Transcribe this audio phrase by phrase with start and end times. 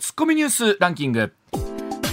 [0.00, 1.32] ツッコミニュースランキング。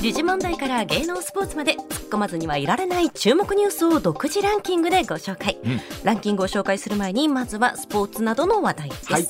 [0.01, 5.81] 時事問題から芸能スポーツまで突っ込まずにはいられない注目ニュースを独自ランキングでご紹介、うん。
[6.03, 9.27] ランキングを紹介する前にまずはスポーツなどの話題です、はい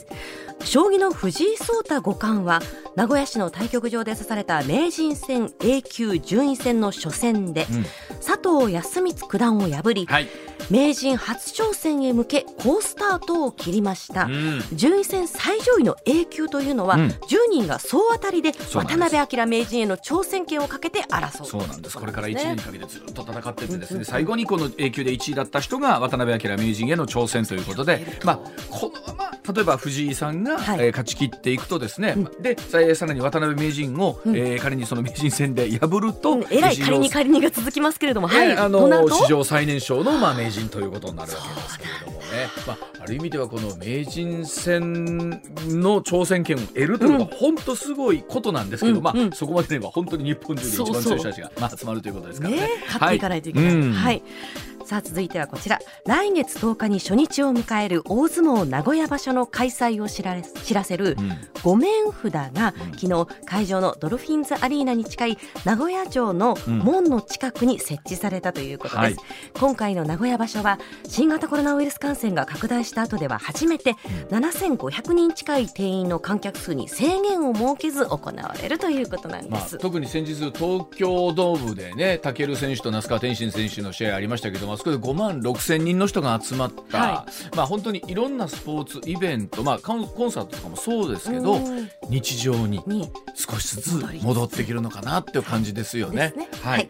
[0.65, 2.61] 将棋の藤井聡太五冠は
[2.95, 7.85] 名古屋市の対局場で指された名人戦 A 級順位戦の初戦で、うん。
[8.21, 10.27] 佐藤康光九段を破り、はい、
[10.69, 14.61] 名人初挑戦へ向け好スタートを切りました、うん。
[14.73, 17.07] 順位戦最上位の A 級というのは、うん。
[17.07, 17.17] 10
[17.49, 21.47] 人が総当たりで渡辺明名人への挑戦権をかけて争う。
[21.47, 21.97] そうなんです。
[21.97, 22.43] これから1ね。
[22.43, 28.37] 年にかけてずっと戦ってってですね、最後にこの A 級で1位だった人が渡辺明名人への挑戦ということで、まあ、
[28.69, 30.79] このまま例えば藤井さんが、はい。
[30.79, 34.35] えー勝ち切っていくとですね、でささらに渡辺名人を、うん。
[34.35, 36.45] えー仮にその名人戦で破ると、うん。
[36.49, 42.25] えらい仮に仮にが続きますけれども、はい、えーあこの史上最年少の、まあ、名人ということになるわけですけれどもね、
[42.67, 49.31] まあ、ある意味ではこの名人戦の挑戦権を得るというのは本当すごいことなんですけど、まあうんうん。
[49.31, 52.61] そこまでには本当に日本中で一番強い人たちがまあ、集まるということですからね。
[52.61, 53.73] ね勝っていかないといけない。
[53.73, 54.17] ははい。
[54.17, 55.79] い、うんさあ続いてはこちら。
[56.05, 61.31] 来月10日に初日を迎える大相撲名古屋場所の開催を知られ知らせるうん。
[61.63, 62.99] 御面札がうん。
[62.99, 66.79] 昨日会場のドルフィンズアリーナに近い名古屋城のうん。
[66.79, 69.15] 門の近くに設置されたということです、はい。
[69.53, 73.93] 今回の名古屋場所は新型コロナウイルス感染が拡大した後では初めて
[74.29, 96.33] 7500人近い定員の観客数に制限を設けず行われるということなんでまあ、す、特に先日東京ドームでね武選手と那須川天心選手の試合ありましたけどもあそこで5万6千人の人が集まった、はまあ、本当にいろんなスポーツイベント、まあ、コンサートとかもそうですけどうん日常にに少しずつ戻ってきるのかなっていう感じですよね。
[96.35, 96.49] ね。
[96.63, 96.87] ははいい。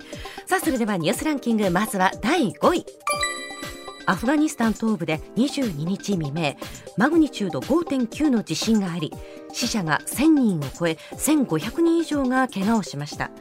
[0.47, 2.85] さあそれではニュースランキングまずは第5位。
[4.05, 6.55] アフガニスタン東部で22日未明
[6.97, 9.11] マグニチュード5.9の地震があり
[9.53, 13.31] 死者が1000人を超え1500人以上が怪我をしました。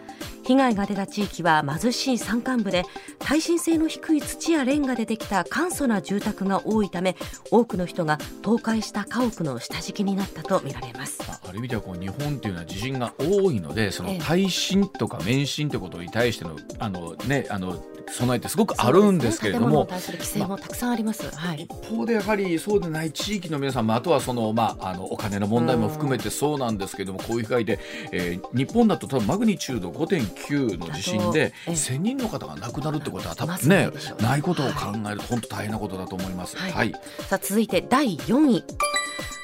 [0.43, 2.85] 被害が出た地域は貧しい山間部で
[3.19, 7.17] 耐震性の低い土やレンガでできた簡素な住宅が多いため
[7.51, 11.23] 多くの人が倒壊した家屋の下敷きになったとみられます。
[11.29, 14.19] まあある意味ではこう日本っていうのは地震が多いのでそのええ。
[14.19, 19.89] 耐震とか免震ってことに対してのあの、ね、あの備えってすごくあるんですけれども建物に。
[19.89, 27.79] 対する規制もたくさんあります、はい一方でやはりそうでない地域の皆さん、まあ、あとはその、まあ、あのお金の問題も含めてそうなんですけども、こういう被害で、
[28.13, 31.71] えー日本だと多分マグニチュード5.9の地震でだとええ。
[31.71, 33.91] 1000人の方が亡くなるってことは多ま分ね
[34.21, 36.57] ないことを考えると本当大変なことだと思います。
[36.57, 36.73] はい。
[36.73, 36.93] はい。
[37.29, 38.65] さあ続いて第4位。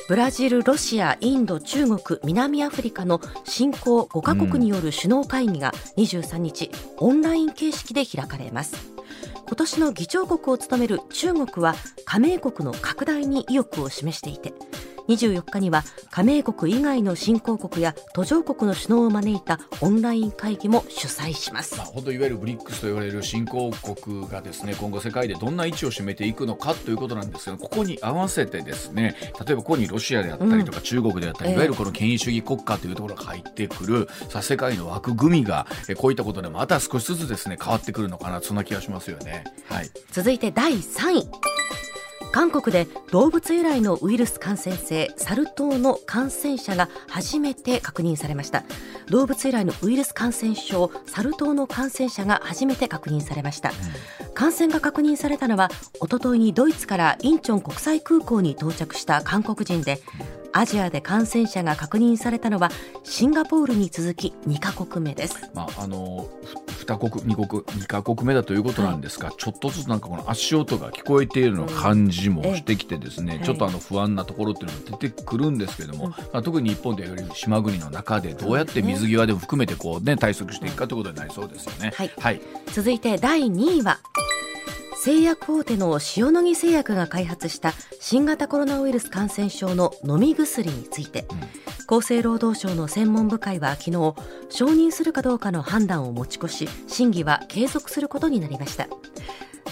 [0.09, 8.77] ブラジル、ロシア、インド、中国、南アフリカの新興5カ国による首脳会議が23日、オンライン形式で開かれます。
[9.49, 11.75] 今年の議長国を務める中国は
[12.05, 14.53] 加盟国の拡大に意欲を示していて
[15.09, 21.77] 24日には加盟国以外の新興国や途上国の首脳を招いたオンライン会議も主催します。
[21.77, 39.45] まあ、本当いわゆるブリックスと言われる新興国がですね今後世界でどんな位置を占めていくのかということなんですがここに合わせてですね例えばここにロシアであったりとか中国であったり、ええいわゆるこの権威主義国家というところが入ってくるさあ世界の枠組みがえこういったことでまた少しずつですね変わってくるのかなそんな気がしますよね。
[39.69, 39.91] はい。
[40.11, 41.29] 続いて第3位
[42.37, 48.65] 韓国で動物由来のウイルス感染性サル痘の感染者が初めて確認されました。
[49.09, 53.73] 動物由来のウイルス感染症サル痘の感染者が初めて確認されました。
[54.35, 60.03] 感染が確認されたのは一昨日にドイツからインチョン国際空港に到着した韓国人で
[60.53, 62.71] アジアで感染者が確認されたのは
[63.03, 65.51] シンガポールに続き2カ国目です。
[65.55, 66.29] まああの
[66.87, 73.45] ふ二国二国二カ国目だということなんですが、ちょっとずつなんかこの足音が聞こえているの感じもしてきてですね、ええ。
[73.45, 76.11] ちょっとあの不安なところっていうのが出てくるんですけれども、うん。
[76.11, 81.93] まあ、特に日本でより島国の中でどうやって水際でも含めてこうね対策していくかということになりそうですよね。
[81.95, 82.11] はい。
[82.19, 82.41] はい、
[82.73, 83.99] 続いて第2位は
[85.07, 91.29] 製薬大手の塩野義製薬が開発した新型コロナウイルス感染症の飲み薬について、
[91.87, 93.93] 厚生労働省の専門部会は昨日
[94.51, 98.89] 承認するかどうかの判断を持ち越し審議は継続することになりました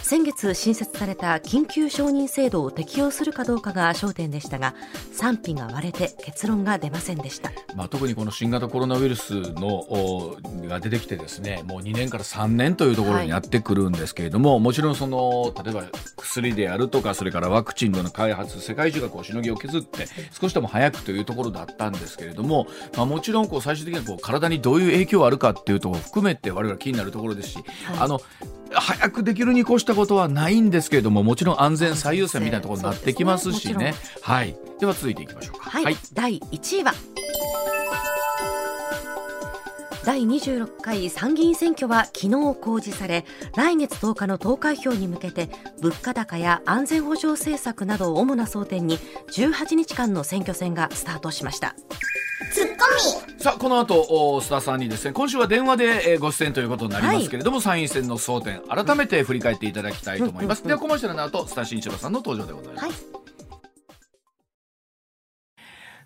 [0.02, 4.74] 先月新設された緊急承認制度を適用するかどうかが焦点でしたが
[5.12, 7.52] 賛否が割れて結論が出ませんでした。
[7.74, 10.36] まあ、特にこの新型コロナウイルスのお
[10.68, 15.84] が出てきてですねもう2年から3年というところになってくるんですけれども、もちろんその例えば
[16.16, 20.06] 薬であるとかそれからワクチンの開発世界中がこうしのぎを削って
[20.38, 27.98] 少しでも早くというところだったんですけれども、まあ、もちろんこう最終的にはこう体にどういう影響があるかっていうところを含めて我々気になるところですし、はい。
[28.00, 28.20] あの
[28.74, 33.74] 早くできるに越したことはないんですけれどももちろん安全最優先みたいなところになってきますしね。
[33.74, 33.94] ね。
[34.22, 35.70] はい、では続いていきましょうか。
[35.70, 36.94] はい、第1位は
[40.04, 42.30] 第26回参議院選挙は昨日
[42.60, 43.24] 公示され
[43.56, 45.48] 来月10日の投開票に向けて
[45.80, 51.74] 物価高や安全保障政策などを主な争点に18日間の選挙戦がスタートしました。
[52.52, 52.74] ツッコ
[53.30, 53.40] ミ。
[53.42, 63.23] さあこの後お須田さんにですね今週は電話で、えーご出演ということになりますけれども、参院選の争点改めて振り返っていただきたいと思います、ではコマーシャルの後須田慎一郎さんの登場でございます、はい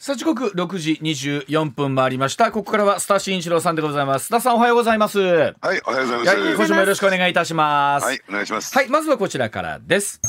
[0.00, 6.50] さあ時刻6時24分回りましたここからは須田慎一郎さんでございます須田さんおはようございますははい、おはようございます。
[6.52, 8.72] い今週もよろしくお願いいたしますはい、お願いします。
[8.76, 10.20] はい、まずはこちらからです。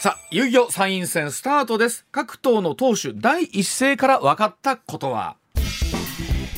[0.00, 2.06] さあ、いよいよ参院選スタートです。
[2.10, 5.36] 各党の党首第一声から分かったことは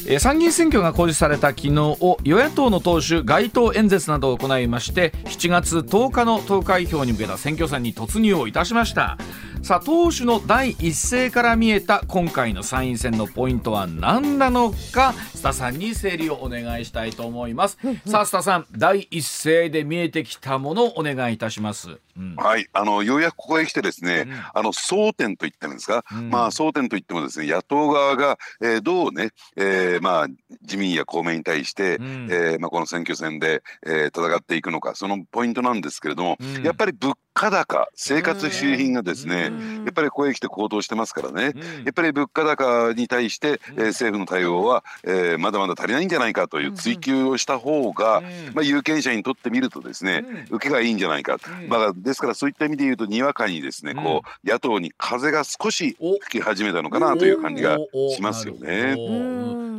[0.07, 9.19] えー参議院選挙が公示された昨日与野党の党首街頭演説などを行いまして7月10日の投開票に向けた選挙戦に突入をいたしました
[9.65, 17.79] さあ党首の第一声から見えた今回の参院選のポイントは何なのか須田さんに整理をお願いしたいと思います。
[18.07, 22.37] さあ須田さん第一声で見えてきたものをお願いいたします、うん。
[22.37, 30.27] はい、あのようやくここへ来てですね、うんあの争点と言ってるんですか、うんまあ争点といってもですね野党側が、えーどうね、えーまあ
[30.61, 32.29] 自民や公明に対して、うん。
[32.31, 36.63] えーまあこの選挙戦で、えー戦っていくのかそのポイントなんですけれども、うん。
[36.63, 39.54] やっぱり物価高生活必需品がですね、うん
[39.85, 41.53] やっぱりここへ来て高騰してますからね。
[41.55, 41.85] うん。
[41.85, 43.81] やっぱり物価高に対して、うん。
[43.81, 48.25] えー政府の対応は、えーまだまだ足りないんじゃないかという追及をした方が、うん。
[48.55, 50.57] まあ、有権者にとってみるとですね、うん。
[50.57, 51.69] 受けがいいんじゃないか、うん。
[51.69, 54.03] まあ、ですからそういった意味で言うとにわかにですね、うん。
[54.03, 56.19] こう野党に風が少しお。
[56.25, 57.79] 吹き始めたのかなという感じが
[58.15, 58.97] しますよなね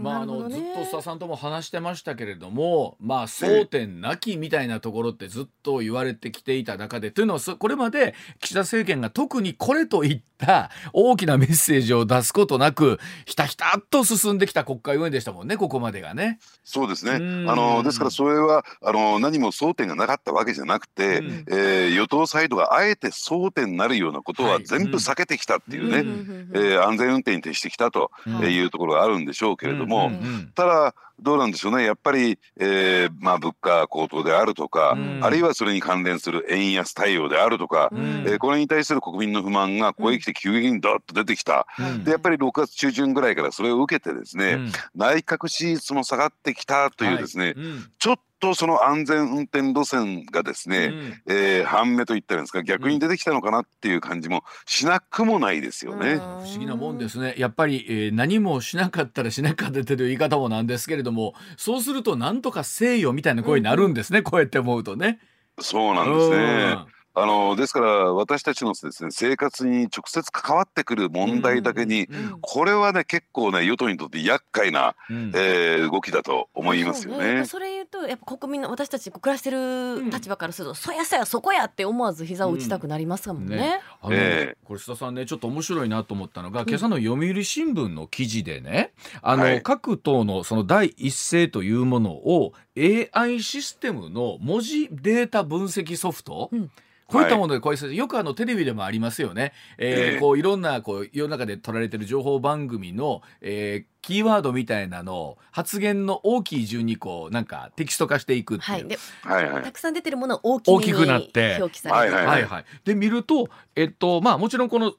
[0.06, 16.38] まああのずっと須田さんとも話してましたけれども、まあ争点なきみたいなところってずっと言われてきていた中でというのはそこれまで岸田政権が特にこれといった大きなメッセージを出すことなくひたひたっと進んできた国会運営でしたもんねここまでがね。
[16.64, 17.14] そうですね。
[17.14, 17.50] うん。
[17.50, 21.46] あのですからそれはあの何も争点がなかったわけじゃなくて、うん。
[21.50, 24.66] えー与党サイドがあえて争点になるようなことははい。
[24.66, 26.52] 全部避けてきたっていうね、うん。
[26.54, 28.36] えー安全運転に徹してきたとうん。
[28.44, 30.14] いうところがあるんでしょうけれども、うん。
[30.14, 30.52] うん。
[30.54, 31.86] ただどうなんでしょうね。
[31.86, 35.20] やっぱり、えーまあ、物価高騰であるとか、うん。
[35.24, 38.24] あるいはそれに関連する円安対応であるとか、うん。
[38.28, 42.04] えーこれに対する国民の不満がここへ来て急激にドッと出てきた、うん。
[42.04, 44.72] でやっぱり6月中旬ぐらいからそれを受けてですね、うん。
[44.96, 47.54] 内閣支持率も下がってきたというですね、はい。
[47.54, 47.92] うん。
[47.98, 48.22] ちょっと
[48.54, 56.18] その安全運転路線がですね、うんえー半目といったらですか逆に出てきたのかなっていう感じもしなくもないですよね。
[56.18, 65.20] 不思議なもんですねやっぱり、えー何もしなかったらしなかったという言い方もなんですけれどもそうするとなんとかせよみたいな声になるんですね、こうやって思うとね。
[65.60, 66.95] そうなんですね。
[67.16, 75.32] あのですから私たちのですね生活に直接関わってくる問題だけに、うんこれはね結構ね与党にとって厄介な、うん。
[75.36, 77.46] えー動きだと思いますよね。
[77.46, 83.58] それ言うとやっぱ国民の私たち暮らしてる立場からすると、そやそやそこやって思わず膝を打ちたくなりますもんね。
[83.58, 89.62] ねあのえこれ須田さんねちょっと面白いなと思ったのが、今朝の読売新聞の記事でねあの、はい。
[89.62, 96.72] 各党のその第一声というものを AI システムの文字データ分析ソフト、うん
[97.08, 99.54] こういったものでこういうよくあのテレビでもありますよね。
[99.78, 100.20] えーええ。
[100.20, 108.72] こういろんなこう世の中で取られてる情報番組の、えーキーワードみたいなのを発言の大きい順にこうなんかテキスト化していくっていう。
[108.74, 109.64] はい、ではいはい。
[109.64, 111.56] たくさん出てるものは大きくなって。
[111.58, 114.94] 表記されて、はいはいはい、で見ると、えっとまあ、もちろんこの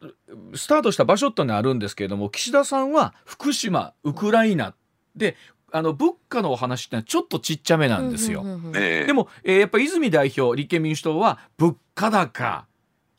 [0.57, 4.75] スタートした場所ってのはあるんですけれども岸田さんは福島ウクライナ
[5.15, 5.37] で
[5.73, 8.43] あの物価のお話ってのはちょっとちっちゃめなんですよ。
[8.43, 12.67] うんうんうんうんえーでも、えーやっぱ泉代表立憲民主党は物価高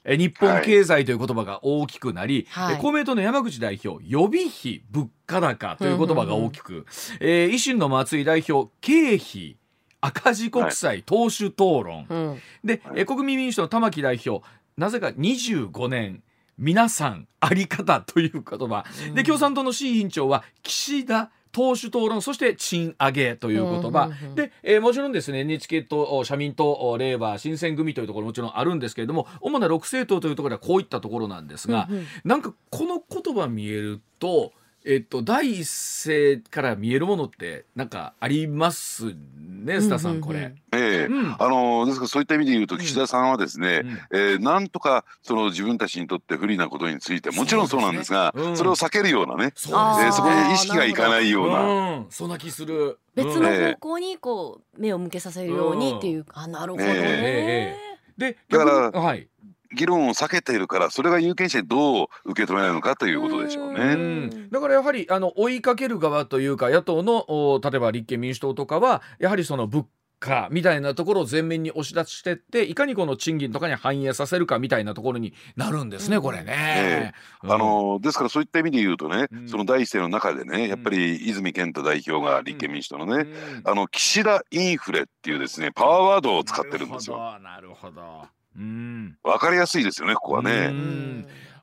[0.05, 2.75] えー日本経済という言葉が大きくなり、はい。
[2.75, 6.86] えー公明党の山口代表予備費物価高という言葉が大きく、
[7.19, 9.57] えー維新の松井代表経費
[10.00, 12.41] 赤字国債、党首討論、うん。
[12.63, 14.46] で、えー国民民主党の玉木代表
[14.77, 16.24] なぜか25年
[16.57, 32.05] 皆さんあり方という言葉、で共産党の志位委員長は岸田党首討論そして賃上げという言葉、うんうんうんで、えーもちろんですね NHK とお社民党おれいわ新選組というところもちろんあるんですけれども主な6政党というところではこういったところなんですが、うんうん。
[32.23, 34.53] なんかこの言葉見えると、
[34.89, 40.56] えっと、第一声から見えるものってなんかありますね須田さんこれ。
[40.72, 41.06] ええ。
[41.08, 41.36] うん。
[41.38, 44.17] あのですからそういった意味で言うと岸田さんはですね、うん。
[44.17, 48.58] えーなんとかその自分たちにとって不利なことについてもちろんそうなんですがそうですねうん。
[48.58, 51.62] それを避けるようなね、そえーそこに意識がいかないような。
[51.98, 52.98] うん、そんな気する。
[53.13, 53.44] 別うん。
[53.44, 59.27] の方向にこう目を向けさせるようにっていう、あなるほどね、えええで、だからはい。
[59.75, 63.79] 議論を避けているからそれが有権者にどう受け止められるのかということでしょうね。
[63.79, 69.86] うだからやはりあの追いかける側というか野党の例えば立憲民主党とかはやはりその物
[70.19, 77.13] 価みたいなところを前面に押し出してっていかにこの賃金とかに反映させるかみたいなところになるんですね、これね。
[77.43, 83.29] えー、あのですからそういった意味で言うとね、うん、その第一声の中でねやっぱり泉健太代表が立憲民主党のね、
[83.63, 87.17] うん、あの岸田インフレっていうですねパワーワードを使ってるんですよ。
[87.39, 88.25] なるほど
[88.57, 90.73] うん、分かりやすいですよねここはね。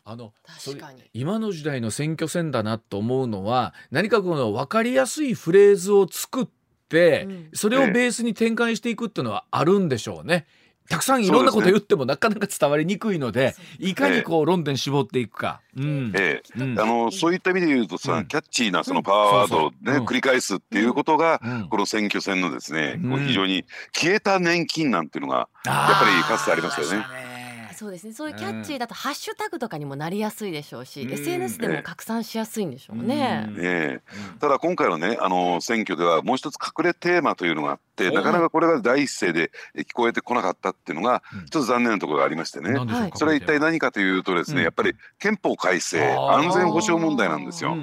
[0.06, 0.34] あの
[1.14, 6.48] 今の時代の選挙戦だなと思うのは何かこの分かりやすいフレーズを作っ
[6.90, 10.46] て、うん、それをベースに展開していくっていうのはあるんでしょうね。
[10.88, 15.60] たくさんいろんなこと言ってもなかなか伝わりにくいので、いかにこう論点絞っていくか。
[16.14, 16.62] ええ。
[16.78, 23.64] あのそういった意味で言うとさ、うん、キャッチーなそのパワーワードをね、繰り返すっていうことが、この選挙戦のですね、非常に
[23.94, 27.23] 消えた年金なんていうのがやっぱりかつてありますよね。
[27.74, 28.12] そうですね。
[28.12, 33.46] そういうキャッチーだとハッシュタグとかにもなりやすいでしょうし、うん、SNS でも拡散しやすいんでしょうね。
[33.48, 34.00] うん、ね
[34.40, 42.74] ただ今回のねあの選挙ではもう一つ隠れテーマというのがあってなかなかこれが第一声で聞こえてこなかったっていうのがちょっと残念なところがありましてね、
[43.14, 47.76] それは一体何かというとですね、やっぱり憲法改正安全保障問題なんですよ。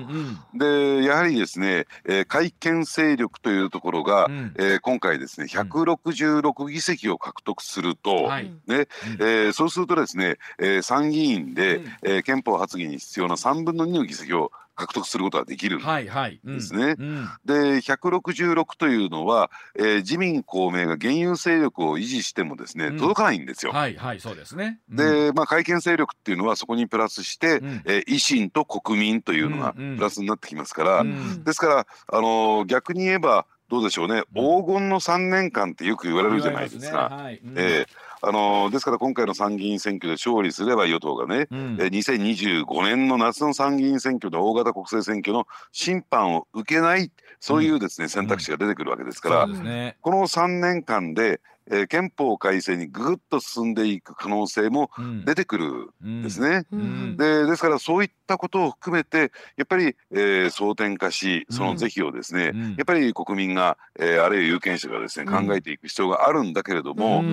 [0.54, 8.30] でやはりですね、えー、改憲勢力というところが、うん、えー、今回ですね166議席を獲得すると、
[8.68, 8.88] ね
[9.20, 15.92] えー、そうするとですね、えー、参議院で、うん、えー、憲法発議に必要な3分の2の議席を獲得することができるんですね。
[15.92, 16.40] はいはい。
[16.44, 23.72] うん、で166というのは、えー、自民公明が現有勢力を維持してもですね、うん、届かないんですよ。
[23.72, 24.80] はいはいそうですね。
[24.90, 31.06] うん、でまあ改憲勢力っていうのはそこにプラスして、うん、えー、維新と国民というのがプラスになってきますから、
[31.44, 37.08] ですからあのー、逆に言えばどうでしょうね、黄金の3年間ってよく言われるじゃないですか。
[37.10, 37.24] すね。
[37.24, 54.92] はい、えーあのですから今回の参議院選挙で勝利すれば与党がね、うん、え2025年の夏の参議院選挙で大型国政選挙の審判を受けないそういうですね、うん、選択肢が出てくるわけですから、うんね、この3年間でえー、憲法改正にぐっと進んでいく可能性も
[55.26, 56.66] 出てくるんですね。
[56.72, 56.80] うん。
[56.82, 67.24] うん、でですからそういったことを含めてやっぱり、えー、争点化しその是非をですね、うん、やっぱり国民が、えー、あるいは有権者がですね考えていく必要があるんだけれども、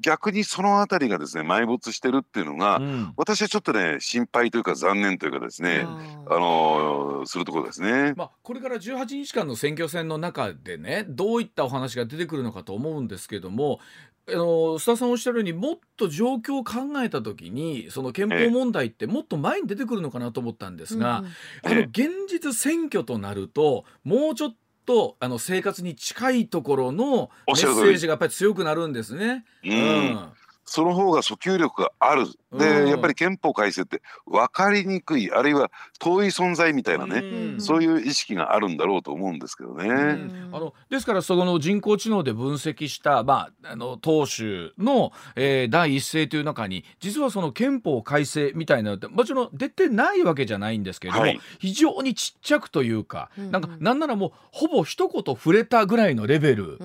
[0.00, 2.80] 逆にその辺りがですね埋没してるっていうのが、
[3.16, 8.14] 私はちょっとね心配というか残念というかですねあのー、するところですね。
[8.16, 13.80] まあ、これから18日間の選挙戦の中でねどういったお話が出てくるのかと思うんですけども
[14.26, 14.46] あの
[14.78, 21.24] 須田さんおっしゃるようにもっと状況を考えた時にその憲法問題ってもっと前に出てくるのかなと思ったんですが、
[21.62, 24.54] あの現実選挙となるともうちょっ
[24.86, 29.44] とあの生活に近いところのメッセージがやっぱり強くなるんですね。
[29.64, 30.18] うん。
[30.64, 32.26] その方が訴求力がある
[32.58, 39.88] で、やっぱり憲法改正って分かりにくいあるいは遠い存在みたいなね、うん、そういう意識があるんだろうと思うんですけどね。
[39.88, 56.78] うん、あのですからその人工知能で分析した、まあ、あの党首の、えー、第一声という中に実はその憲法改正みたいなのってもちろん出てないわけじゃないんですけれども、はい、非常にちっちゃくというか、うん、なんかなんならもうほぼ一言触れたぐらいのレベル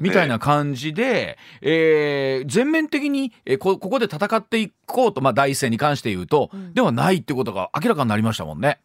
[0.00, 8.80] みたいな感じで、えー、全面的に、えー、こここで戦っていこうと、まあ、第一声に関して言うと、うん、ではないってことが明らかになりましたもんね。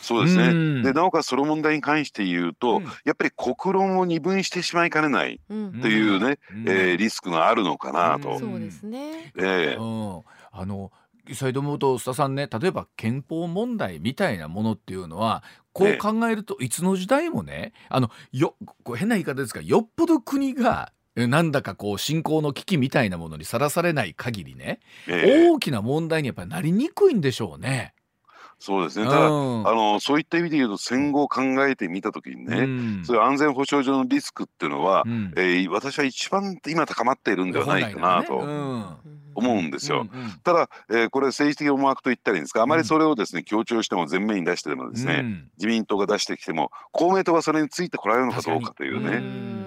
[0.00, 5.54] そうですね、うん、でなおかつその問題に関して言うと、うん、やっぱり国論を二分してしまいかねないと
[5.88, 8.38] いうね、うん、えー、リスクがあるのかなと。
[8.38, 10.22] そうですね、えー、
[10.52, 10.92] あの
[11.34, 27.94] 再度思うと須田さんね例えば憲法問題みたいなものっていうのはこう考えるといつの時代もねあのよこう変な言い方ですがよっぽど国がなんだかこう信仰の危機みたいなものにさらされない限りね、えー、大きな問題にやっぱりなりにくいんでしょうね。
[28.58, 29.04] そうですね。
[29.04, 38.42] ただ、うん、あのそういった意味で言うと戦後を考えてみたときにね、うん、そういう安全保障上のリスクっていうのは、うん、えー、私は一番今高まっているんではないかなと。
[39.38, 42.62] 思うんですよ、うんうん、ただ、えー、これ政治的思惑と言ったらいいんですか？
[42.62, 49.65] あまりそれをですね強調しても前面に出してでもですね、自民党が出してきても公明党がそれについてこられるのかどうかというね。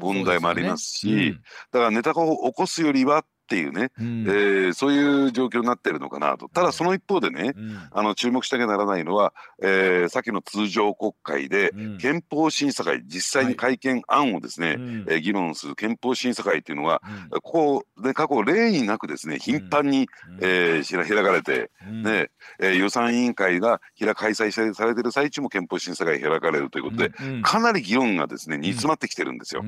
[0.00, 1.12] 問題もありますし、ね。
[1.12, 1.40] うん、だ
[1.72, 6.48] からネタを起こすよりはっていうね、うん、えー、そういう状況になってるのかなと。
[6.48, 17.02] ただその一方でね、うん、あの注目しなきゃならないのは、えー、先の通常国会で憲法審査会実際に改憲案をですね、はい、えー、議論する憲法審査会っていうのは、
[17.42, 23.80] ここで過去例になくですね頻繁に、うん、えー、開かれて、ねえー、予算委員会が
[24.14, 27.12] 開催されてる最中も憲法審査会開かれるということで、
[27.42, 29.64] かなり議論がですね煮詰まってきてるんですよ。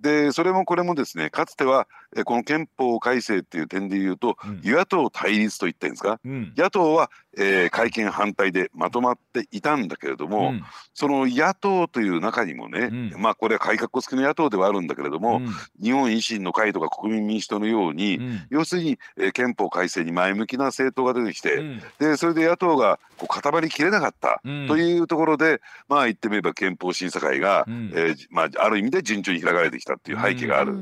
[0.00, 1.86] でそれもこれもですねかつては、
[2.16, 10.62] えー、この憲法法改正っていう点で言うと、うん、与野党対立と言ったんですか、うん、野党は、えー、会見反対でまとまっていたんだけれども、うん、
[10.94, 15.40] その野党という中にもね、まあこれは改革付きの野党ではあるんだけれども、
[15.82, 18.18] 日本維新の会とか国民民主党のように、
[18.50, 21.62] 要するに、えー、憲法改正に前向きな政党が出てきて、
[21.98, 30.76] でそれで野党がこう固まりきれなかったというところで、まあ言ってみれば憲法審査会が、えー、まあ、ある意味で順調に開かれてきたっていう背景がある。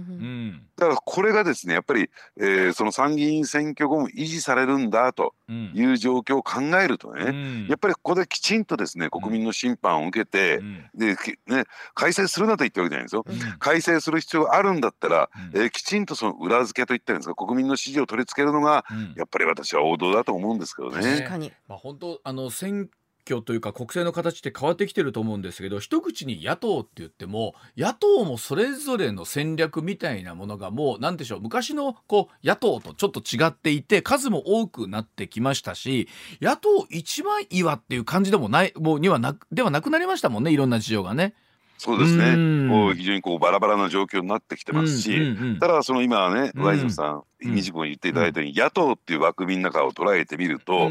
[0.77, 17.35] だからこれがですねやっぱり、えー、その参議院選挙後も維持されるんだという状況を考えるとね、うん、やっぱりここできちんとですね国民の審判を受けて、うん、でね、改正するなと言ってるわけじゃないですよ、うん、改正する必要があるんだったら、うん、えー、きちんとその裏付けといったんですか？
[17.35, 18.85] 国民の支持を取り付けるのが、
[19.17, 21.17] やっぱり私は王道だと思うんですけどね。
[21.19, 22.89] 確かに、まあ、本当あの選
[23.27, 36.09] 挙というか国政の形って変わってきてると思うんですけど一口に野党って言っても野党もそれぞれの戦略みたいなものがもう何でしょう昔のこう野党とちょっと違っていて数も多くなってきましたし
[36.41, 41.35] 野党一枚岩っていう感じでもないもうにはなではなくなりましたもんねいろんな事情がね。
[41.77, 42.37] そうですね。
[42.37, 50.91] もう非常にこうバラバラな状況になってきてますし、うんうんうん、ただその今はね、ワイズさん、短く言っていただいたように、野党っていう枠組みの中を捉えてみると、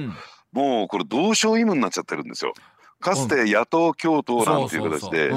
[0.54, 2.54] もうこれ同床異夢になっちゃってるんですよ。
[3.04, 5.30] かつて野党共闘なんていう形で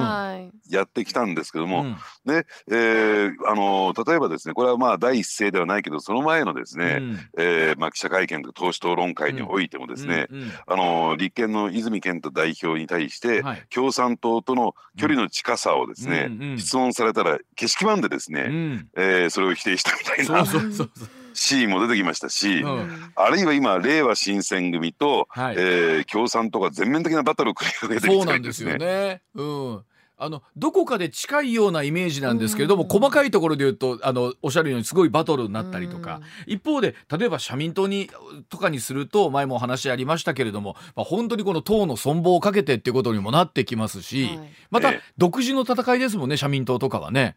[0.70, 1.82] やってきたんですけども、
[2.24, 20.46] ねえー、あの例えばですねこれはまあ第一声ではないけどその前のですね、うん、えー、まあ、記者会見と党首討論会においてもですね、うんうん、あの立憲の泉健太代表に対して、はい、共産党との距離の近さをですね、質問されたら景色版でですね、うん、えー、それを否定したみたいな。
[20.46, 28.70] そうそうそうそうシーンも出てきましたし、うん、あるいは今令和新選組と、はい、えー、共産党が全面的なバトルを繰り広げてきてるんですね。
[28.70, 29.22] そうなんですよね。
[29.34, 29.84] うん。
[30.18, 38.10] あのどこかで近いようなイメージなんですけれども、細かいところで言うとあのおっしゃるようにすごいバトルになったりとか、一方で例えば社民党に
[38.48, 44.30] とかにすると前もお話ありましたけれども、まあ、本当にこの党の存亡をかけてっていうことにもなってきますし、
[44.70, 47.36] また独自の戦いですもんね社民党とかはね。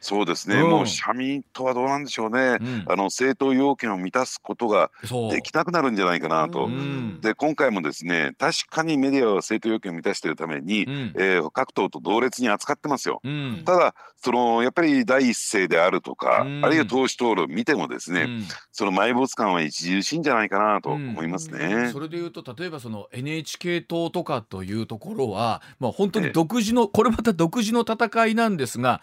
[0.00, 4.90] そうですね、うん、もう社民党はどうなんでしょうね、うん、あの政党要件を満たすことが
[5.30, 13.20] できなくなるんじゃないかなと、うん、で今回もですね確かにメディアは政党要件を満たしているために、うん、えー、各党と同列に扱ってますよ。
[13.64, 18.26] ただそのやっぱり第一声であるとか、あるいは党首討論見てもですね、
[18.72, 21.90] その埋没感は著しいんじゃないかなと思いますね。
[21.92, 29.00] それでいうと例えばその NHK 党とかというところは、まあ、本当に独自のこれまた独自の戦いなんですが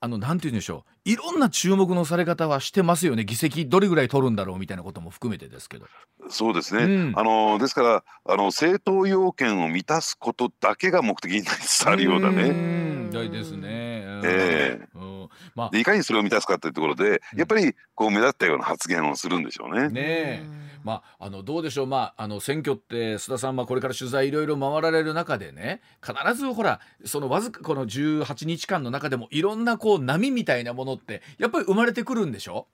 [0.00, 5.86] あのなんて言うんでしょういろんな注目のされ方はしてますよね議席どれぐらい取るんだろうみたいなことも含めてですけど。
[6.28, 13.08] そうですね、うん、あのですからあの政党要件を満たすことだけが目的になりつつあるようなね。
[13.10, 13.97] 大ですね。
[14.24, 15.28] えー、うん。
[15.54, 19.88] まあ、いかにそれを満たすかというところで、やっぱりこう目立ったような発言をするんでしょうね。
[19.88, 32.68] ねまあ、あのどうでしょう、まあ、あの選挙って須田さんはこれから取材いろいろ回られる中でね必ずほらそのわずかこの18日間の中でもいろんなこう波みたいなものってやっぱり生まれてくるんでしょ？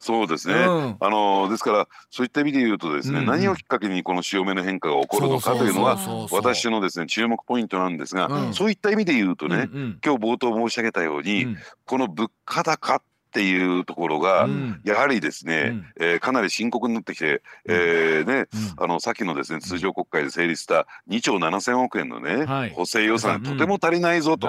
[0.00, 5.98] そうですね、うん、あのですからそういった意味で言うとですね、うんうん、何をきっかけにこの潮目の変化が起こるのかというのが
[6.32, 9.80] 私のですね注目ポイントなんですが、うん、そういった意味で言うとね、うん。
[9.80, 14.48] うん、今日冒頭申し上げたように、この物価高っていうところが、
[14.82, 24.48] やはりですね、うん、えー、かなり深刻になってきて、えー、ね、あの先のですね通常国会で成立した2兆7000億円のね、はい、補正予算とても足りないぞと、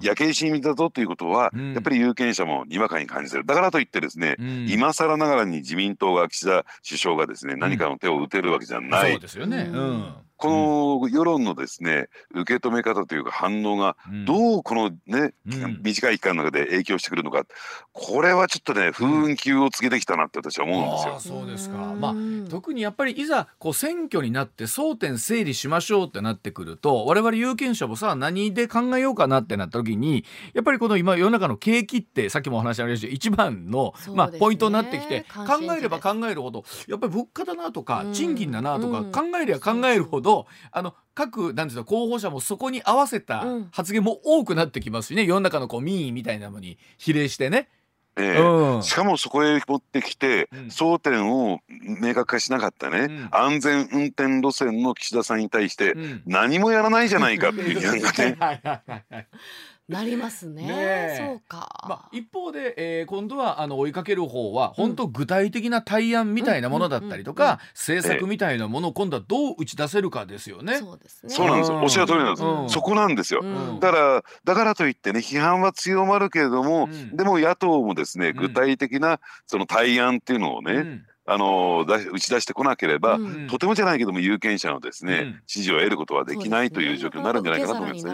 [0.00, 3.44] 焼け石にだぞということは、やっぱり有権者もにわかに感じてる。
[3.44, 9.12] だからといってですね、今更ながらに自民党が岸田首相がですね何かの手を打てるわけじゃない。
[9.12, 17.44] そうですよね、うんこの世論のですね受け止め方というか反応がどうこのね、うん、短い期間の中で影響してくるのか。
[17.92, 21.14] これはちょっとね不運休を告げてきたなって私は思うんですよ。
[21.14, 22.14] あそうですか、まあ、
[22.50, 40.33] 特にやっぱりいざこう選挙になって争点整理しましょうってなってくると我々有権者もさあ何で考えようかなってなった時にやっぱりこの今世の中の景気ってさっきもお話ありました一番の、ね、まあ、ポイントになってきて考えれば考えるほどやっぱり物価だなとか賃金だなとか考えれば考えるほど
[40.70, 47.68] あの各なんていうの候補者もそこに合わせた発言も多くなってきますしね、世の中のこう民意みたいなのに比例してね。
[48.16, 55.94] えー、うん、しかもそこへ持ってきて、うん、争点を明確化しなかったね、うん、安全運転路線の岸田さんに対して
[56.24, 59.28] 何もやらないじゃないかっていう批判がね。
[59.88, 60.66] なりますね。
[60.66, 61.68] ねそうか。
[61.86, 70.78] まあ一方で、えー、今度はあの追いかける方は本当具体的な対案みたいなものだったりとか、政策みたいなものを今度はどう打ち出せるかですよね。
[70.78, 71.34] そうですね。
[71.34, 71.80] そうなんですよ。
[71.82, 72.44] おっしゃる通りなんです。
[72.44, 73.40] うん、そこなんですよ。
[73.42, 81.02] うん、だからだからといってね批判は強まるけれども、うん、でも野党もですね具体的なその対案っていうのをね。
[81.26, 88.12] あの打ち出してこなければ、うん、とてもじゃないけども有権者のですね、うん、支持を得ることはできないという状況になるんじゃないかなと思いますね。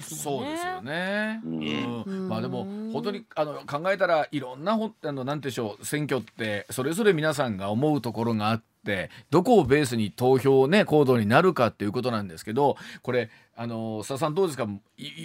[0.00, 1.40] そうですよね。
[1.44, 8.64] うん、まあでも本当にあの考えたらいろんなほあのなんでしょう選挙ってそれぞれ皆さんが思うところがあって。
[9.28, 13.28] どこをベースに投票ね行動になるかっていうことなんですけどこれ
[13.62, 14.66] あの佐々さんどうですか？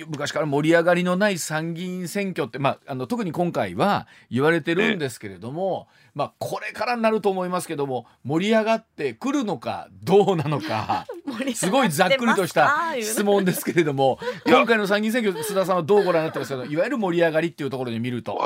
[0.09, 11.05] 昔から盛り上がりのない参議院選挙って、まあ、あの特に今回は言われてるんですけれども、まあ、これからになると思いますけども盛り上がってくるのかどうなのか
[11.55, 18.37] すごいざっくりとした質問ですけれども今回の参議院選挙須田さんはどうご覧になってますかいわゆる盛り上がりっていうところで見ると。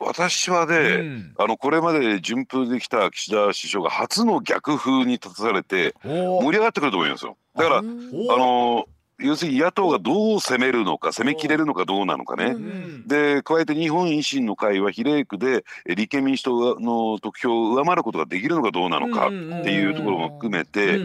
[0.00, 7.36] 私はね、うん、あのこれまで順風できた岸田首相が初の逆風に立たされて盛り上がってくると思いますよ。
[7.54, 8.86] だからあの
[9.18, 20.98] 要するに野党がどう攻めるのか攻めきれるのかどうなのかね、うん、で加えて日本維新の会は比例区で立憲民主党の得票を上回ることができるのかどうなのかっていうところも含めて、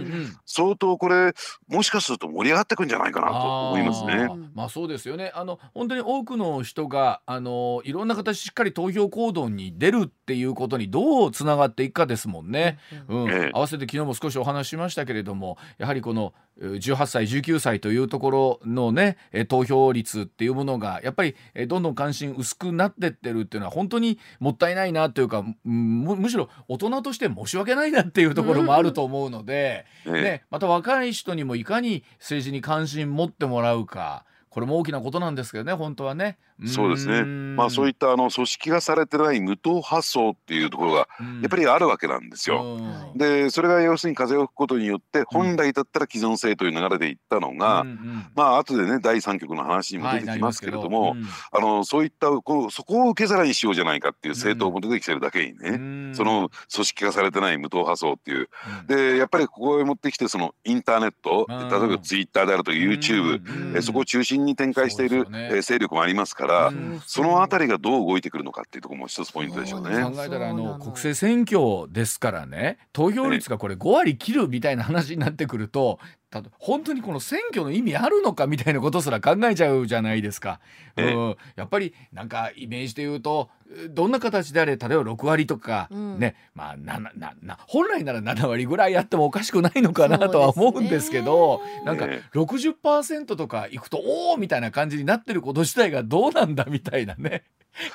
[0.46, 1.34] 相当これ
[1.68, 4.30] もしかすると盛り上がってくんじゃないかなと思いますね。
[4.54, 5.32] まあそうですよね。
[5.34, 12.80] あの本当に多くの人があのいろんな形しっかり投票行動に出るっていうことにどうつながっていくかですもんね。
[13.08, 21.36] うん、ええ、合わせて昨日も少しお話ししましたけれどもやはりこの18歳19歳というところのね投票率っていうものがやっぱり
[21.68, 34.26] どんどん関心薄くなってってるっていうのは本当にもったいないなというかむむしろ大人として申し訳ないなっていうところもあると思うので、ね、また若い人にもいかに政治に関心持ってもらうか。
[34.52, 36.38] これも大きなことなんですけどね本当はね。
[36.68, 37.24] そうですね。
[37.24, 41.08] まあそういったあの組織がされてない無党発想っていうところが
[41.42, 42.80] やっぱりあるわけなんですよ。
[43.16, 47.86] でそれが要するに風を吹くことによって本来だったら既存性という流れでいったのが、
[48.36, 51.16] まあ後でね第三局の話にも出てきますけれども、
[51.52, 58.50] あのそういったこのそこを受け皿にしようじゃないかっていう政党も出てきてるだけにね、その組織化されてない無党派層っていう、
[58.88, 66.51] でやっぱりここへ持ってきてそのインターネット、例えばツイッターであると YouTube、えそこを中心に展開している、え勢力もありますから。
[66.52, 70.04] からそのあたりがどう動いてくるのかっていうところも一つポイントでしょうね。
[70.04, 76.00] 考えたらあの国政選挙ですからね投票率がこれ5割切るみたいな話になってくると
[76.60, 80.62] 本当にこの選挙の意味あるのかみたいなことすら考えちゃうじゃないですか。
[80.96, 83.50] うん、やっぱりなんかイメージで言うと
[83.90, 97.44] どんな形であれ例えば6割とか、うん、ねまあななな本来なら7割ぐらいやってもおかしくないのかなとは思うんですけど、ね、なんか60%とかいくとおおみたいな感じになってること自体がどうなんだみたいなね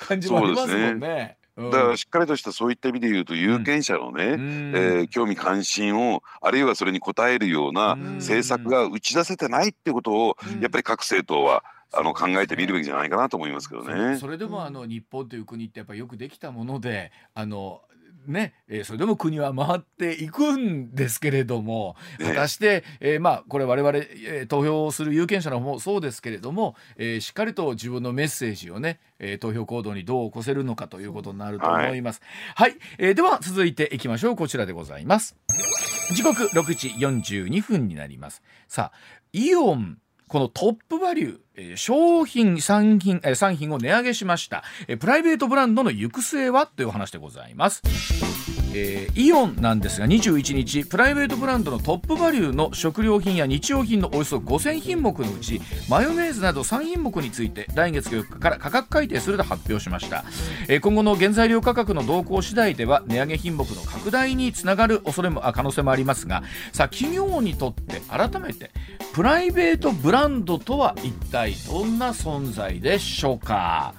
[0.07, 1.39] 感じもありますもんね。
[1.57, 14.19] だからしっかりとしたそういった意味で言うと有権者のね、うん、えー、興味関心をあるいはそれに応えるような政策が打ち出せてないってことを、やっぱり各政党はあの考えてみるべきじゃないかなと思いますけどね。
[14.19, 17.81] それでもあの日本という国ってやっぱよくできたものであの
[18.27, 32.21] ね、えー、それでも国は回っていくんですけれども、果たして、えー、まあこれ我々、えー、投票する有権者の方もそうですけれども、えー、しっかりと自分のメッセージをね、えー、投票行動にどう起こせるのかということになると思います。
[32.55, 35.37] はい、はい、えー、では続いていきましょうこちらでございます。
[36.13, 36.89] 時刻6時
[37.35, 38.43] 42分になります。
[38.69, 38.99] さあ
[39.33, 47.83] イオンこのトップバリュー、えー、商品産品、えー、産品を値上げしました、えー、プライベートブランドの行く末はという話でございます。
[48.79, 60.25] えー、イオンなんですが21日プライベートブランドのトップバリューの食料品や日用品のおよそ5000品目のうちマヨネーズなど3品目について来月4日から価格改定すると発表しました、
[60.69, 66.43] えー、今後の原材料価格の動向次第では値上げ品目の拡大につながる恐れもあ可能性もありますが
[66.73, 68.73] さあ企業にとって改めて
[69.15, 73.95] プライベートブランドとは一体どんな存在でしょうか。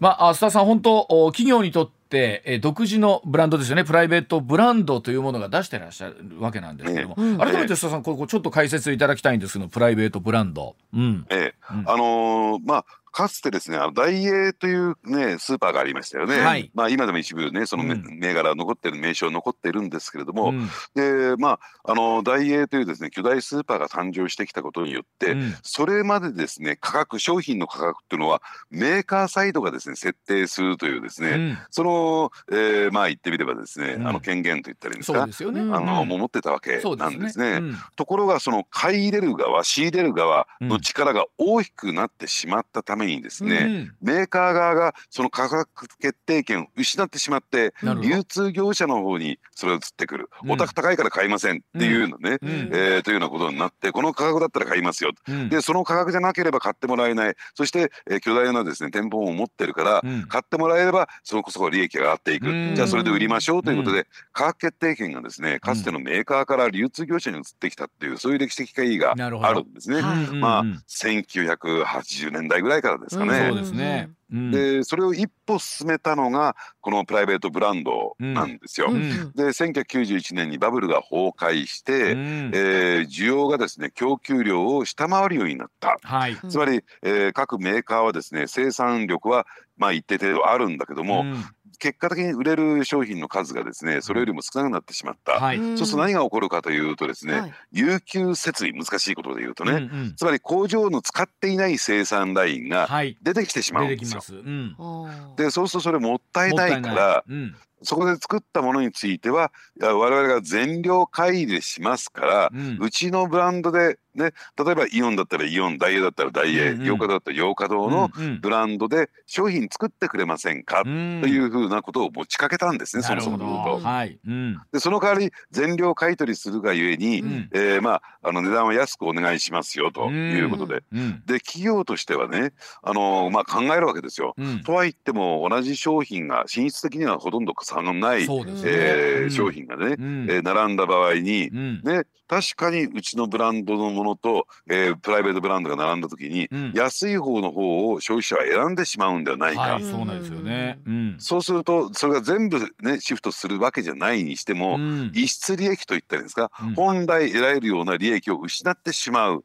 [0.00, 10.76] まあ、須田さん、本当、企業にとって、え独自のブランドですよね、プライベートブランドというものが出してらっしゃるわけなんですけども、ええ、改めて須田さん、ここちょっと解説いただきたいんですけど、プライベートブランド。
[10.92, 37.54] うん、ええ、うん、あのー、まあかつてですねあのダイエーというねスーパーがありましたよね、はい、まあ今でも一部ねその、うん、銘柄残ってる名称残ってるんですけれども、うん、でまああのダイエーというですね巨大スーパーが誕生してきたことによって、うん、それまでですね価格商品の価格っていうのはメーカーサイドがですね設定するというですね、その、えー、まあ言ってみればですね、あの権限と言ったらいいんですか、すね、あの持ってたわけなんですね。
[37.54, 55.12] すねところがその買い入れる側仕入れる側の力が大きくなってしまったためにですね、メーカー側がその価格決定権を失ってしまって流通業者の方にそれが移ってくる、お宅高いから買いませんっていうのね、えー、というようなことになってこの価格だったら買いますよ、
[55.50, 57.34] でその価格じゃなければ買ってもらえない。
[57.54, 70.02] そして、えー、巨大なですね店舗を持ってるから、買ってもらえればそこそこ利益が上がっていく、じゃあそれで売りましょうということで、価格決定権がですねかつてのメーカーから流通業者に移ってきたっていうそういう歴史的経緯があるんですね。
[70.02, 73.48] まあ1980年代ぐらいからですかね。
[73.48, 74.10] そうですね。
[74.30, 78.88] でそれを一歩進めたのがこのプライベートブランドなんですよ。
[78.90, 91.44] うん、で1991年にバブルが崩壊して、うん、えー、需要がですね供給量を下回るようになった、はい、つまり、えー、各メーカーはですね生産力はまあ一定程度あるんだけども、うん、
[91.84, 102.88] 結果的に売れる商品の数がですねそれよりも少なくなってしまった、はい、そうすると何が起こるかというとですね、はい、有給設備難しいことで言うとね、うんうん、つまり工場の使っていない生産ラインが
[103.22, 104.20] 出てきてしまうんですよ。
[104.20, 123.86] はいうん、でそうするとそれもったいないから、うん、そこで作ったものについては我々が全量買い入れしますから、うん、うちのブランドでね、例えばイオンだったらイオンダイエーだったらダイエー、ヨーカドだったらヨーカドのブランドで商品作ってくれませんか、というふうなことを持ちかけたんですね、そもそも言うと。
[123.86, 124.18] はい。
[124.24, 134.36] うん、でその代わり全量買い取りするがゆえに、うん、えー、まあ、あの値段は安くお願いしますよということで、うん、で企業としてはね、あのまあ、考えるわけですよ。
[134.64, 138.26] とは言っても同じ商品が品質的にはほとんど差のない、ね。
[138.64, 141.50] えー、商品がね、うん、えー、並んだ場合に、
[141.82, 159.42] ね、確かにうちのブランドのものと、えー、プライベートブランドが並んだ時に、うん、安い方の方を消費者は選んでしまうんではないか、はい、そうなんですよね、うん、そうするとそれが全部ねシフトするわけじゃないにしても、うん、逸失利益といったらいいんですか、本来得られるような利益を失ってしまう、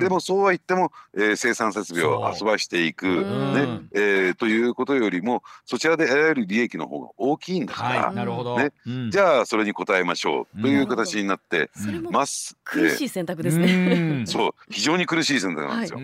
[0.00, 3.76] でもそうは言っても、えー、生産設備を遊ばしていく、ね。
[3.92, 8.58] えー、ということよりもそちらで得られる利益の方が大きいんだから、はい、なるほど。
[8.58, 8.72] ね。
[9.10, 10.62] じゃあそれに応えましょう。
[10.62, 11.70] という形になって、
[12.10, 12.56] ます。
[12.64, 14.24] 苦しい選択ですね。
[14.28, 16.00] そう非常に苦しい選択なんですよ。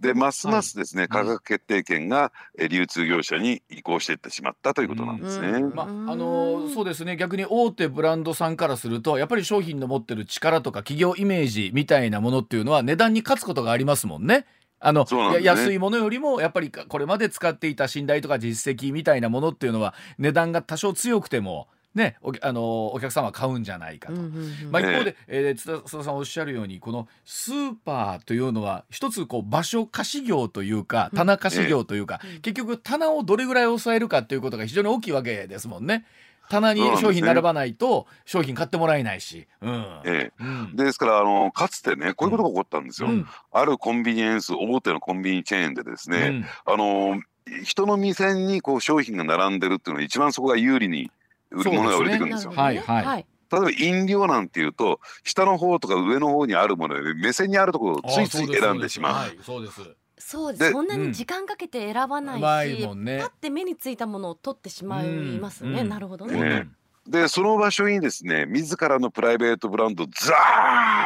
[0.00, 2.30] でますますですね、はい、価格決定権が
[2.68, 5.60] 流通業者に移行していってしまったということなんですね。
[5.60, 14.44] まあのそうですね逆に大手ブランドさんからするとやっぱり商品の持ってる力とか企業イメージみたいなものっていうのは値段に勝つことがありますもんね。
[14.78, 36.04] あの、ね、安いものよりもやっぱりこれまで使っていた信頼とか実績みたいなものっていうのは値段が多少強くてもね、おあのお客様は買うんじゃないかと、うんうんうん、まあ、一方で、えー、津田さんおっしゃるようにこのスーパーというのは一つこう場所貸し業というか棚貸し業というか、うん、結局棚をどれぐらい抑えるかということが非常に大きいわけですもんね。
[36.50, 40.00] 棚に商品並ばないと商品買ってもらえないし、うん。
[40.04, 40.32] ええ。
[40.38, 47.20] うん、ですからあのかつてねこういうことが起こったんですよ、うん、あるコンビニエンス大手のコンビニチェーンでですね、あの
[47.62, 51.10] 人の店にこう商品が並んでるっていうのは一番そこが有利に
[51.50, 52.52] 売るものが売れてくるんですよ。
[52.52, 53.26] はいはい。
[53.52, 59.14] 例えば飲料なんていうと下の方とか上の方にあるものより目線にあるところをついつい選んでしまう。
[59.14, 59.80] はい、そうです。
[60.18, 66.40] そうですそんなに時間かけて選ばないし、うん、ね、パッて目についたものを取ってしまいますね、うん、なるほどね。
[66.40, 66.68] ね
[67.06, 70.34] でその場所にですね自らのプライベートブランドをザ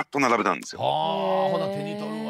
[0.00, 0.81] ーッと並べたんですよ。
[0.81, 2.30] はあほな手に取る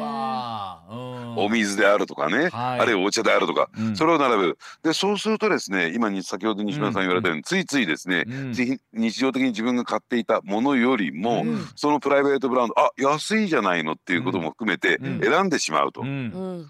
[0.91, 1.37] うん。
[1.37, 8.79] お水であるとかね、はい、あるいはお茶であるとか、うん、それを並べるでそうするとですね今に先ほど西村さん言われたように、うん、ついついですね、うん、日
[9.19, 16.03] 常的に自分が買っていたものよりも、そのプライベートブランドあ安いじゃないのっていうことも含めて選んでしまうと、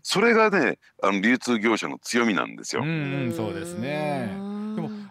[0.03, 2.83] それがねあの流通業者の強みなんですよ。
[3.35, 4.35] そうですね。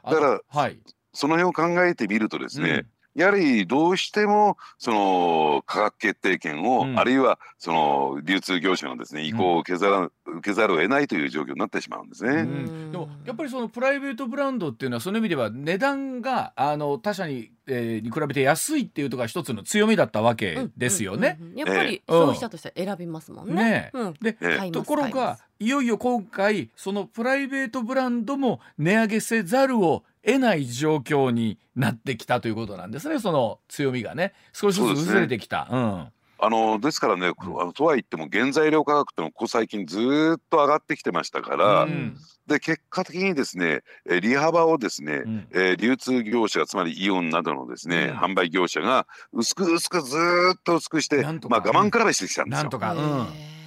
[0.04, 0.78] だから、はい、
[1.12, 2.84] その辺を考えてみるとですね、
[3.20, 12.30] やはりどうしてもその価格決定権を、うん、あるいはその流通業者のですね意向を受けざる,、受けざるを得ないという状況になってしまうんですね。
[12.30, 21.38] うん、でもやっぱりそのプライベートブランドっていうのはその意味では値段があの他社に、えー、に比べて安いっていうところが一つの強みだったわけですよね。
[21.54, 23.90] やっぱり消費者として選びますもんね。
[23.92, 33.20] ねで、ところがいよいよ今回そのプライベートブランドも値上げせざるを得ない状況になってきたということなんですね。
[33.20, 34.32] その強みがね。
[34.54, 35.68] 少しずつ薄れてきた。
[35.70, 36.06] うね、うん。
[36.38, 39.98] あのですからね、あのとは言っても原材料価格ってのはここ最近ず
[40.38, 43.82] っと上がってきてましたから、うん、で結果的にですね
[44.22, 50.16] 利幅をですね、うん、えー、流通業者つまりイオンなどのですね、うん、販売業者が薄く薄くず
[50.54, 52.62] っと薄くしてまあ我慢比べしてきたんですよ。
[52.62, 52.94] なんとか、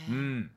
[0.10, 0.50] うん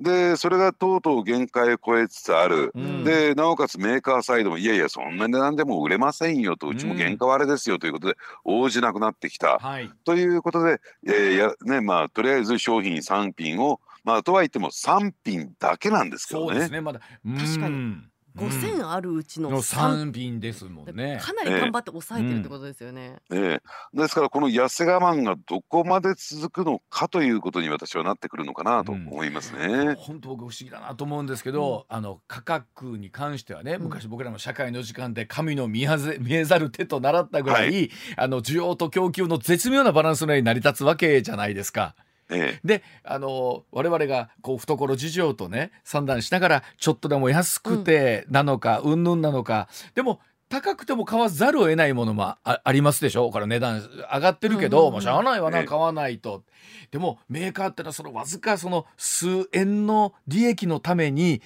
[0.00, 6.68] でそれがとうとう限界を超えつつある、うん、でなおかつメーカーサイドもいやいやそんな値段でも売れませんよと。
[6.68, 16.46] うちも原価割れですよということで応じなくなってきた、はい、ということで、えーやねまあ、とりあえず商品3品をまあとはいっても3品だけなんですけどね。
[16.46, 17.00] そうですねまだ。
[17.00, 17.96] 確かに
[18.36, 21.18] 5000あるうちの 3, 便ですもんね。
[21.22, 23.40] かなり頑張って抑えてるってことですよね、ええ。
[23.40, 23.62] え
[23.96, 41.94] ですからこの痩せ我慢がどこまで続くのかということに私はなってくるのかなと思いますね、うん、本当僕不思議だなと思うんですけど、うん、あの価格に関してはね昔僕らの社会の時間で神の見え 見えざる手と習ったぐらい、はい、あの需要と供給の絶妙なバランスの上に成り立つわけじゃないですか。
[42.30, 49.68] ええ、であの我々がこう懐事情とね算段しながらちょっとでも安くてなのかうんぬんなのか。
[49.94, 53.28] でも高くても買わざるを得ないものもありますでしょ？
[53.28, 56.44] うから値段上がってるけど、うんうんしゃあないわな買わないと。
[56.90, 61.42] でもメーカーってのはそのわずかその数円の利益のために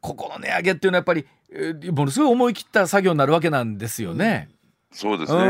[0.00, 1.26] ここの値上げっていうのはやっぱり
[1.92, 4.50] ものすごい思い切った作業になるわけなんですよね。
[4.92, 5.38] そうですね。
[5.38, 5.44] あ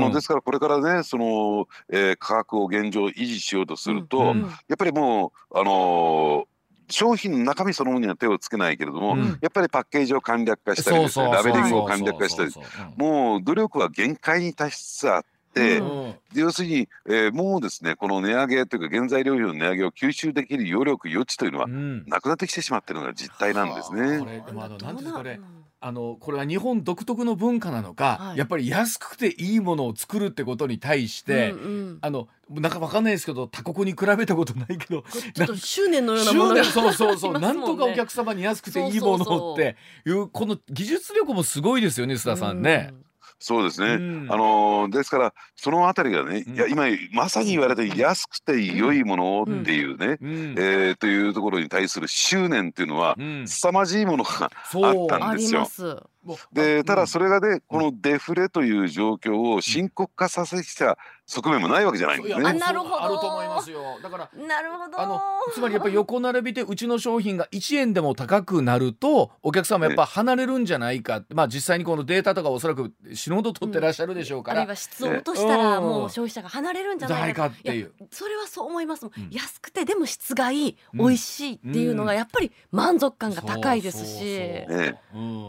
[0.00, 6.56] のですからこれからねその、えー、価格を現状維持しようとすると、うん、やっぱりもうあのー
[6.88, 12.52] 商品の中身そのものには手をつけないけれども、うん、やっぱりパッケージを簡略化したりですねラベリングを簡略化したり
[12.96, 21.66] もう努力は限界に達しつつあって、うん、要するに、えー、もうですねこの値上げというか原材料費の値上げを吸収できる余力余地というのは、
[22.06, 24.18] なくなってきてしまっているのが実態なんですね。
[24.18, 31.62] これでもあのなんあのこれは日本独特の文化なのか、はい、やっぱり安くていいものを作るってことに対して、うんう
[31.92, 42.88] ん、あのなんかわかんないですけど他国に比べたことないけど ちょっと執念のようなものが そうそうそう、 ね、なんとかお客様に安くていいものっていうこの技術力もすごいですよね須田さんね。
[42.90, 43.05] うん
[43.38, 55.68] そうですね、うん、あのですからそのあたりがね、うん、いや今まさに言われて安くて良いものっていうね、うん、えー、というところに対する執念っていうのは、凄まじいものがあったんですよ。
[56.52, 62.52] でただそれがねこのデフレという状況を深刻化させてきた側面もないわけじゃないんですね。
[62.52, 63.02] なるほど。
[63.02, 63.80] あると思いますよ。
[64.00, 65.00] だからなるほど。
[65.00, 65.20] あの
[65.52, 71.24] つまりやっぱり横並びでうちの商品が1円でも高くなるとお客様やっぱ離れるんじゃないか。
[71.30, 74.60] まあ実際にこのデータとかおそらく死ぬほど取ってらっしゃるでしょうから。
[74.60, 77.92] うん、あるいは質を落としたらもう消費者が離れるんじゃないかっていう。
[78.12, 79.04] それはそう思います。
[79.04, 84.40] うん、安くてでも質がいい、美味しいっていうのがやっぱり満足感が高いですし、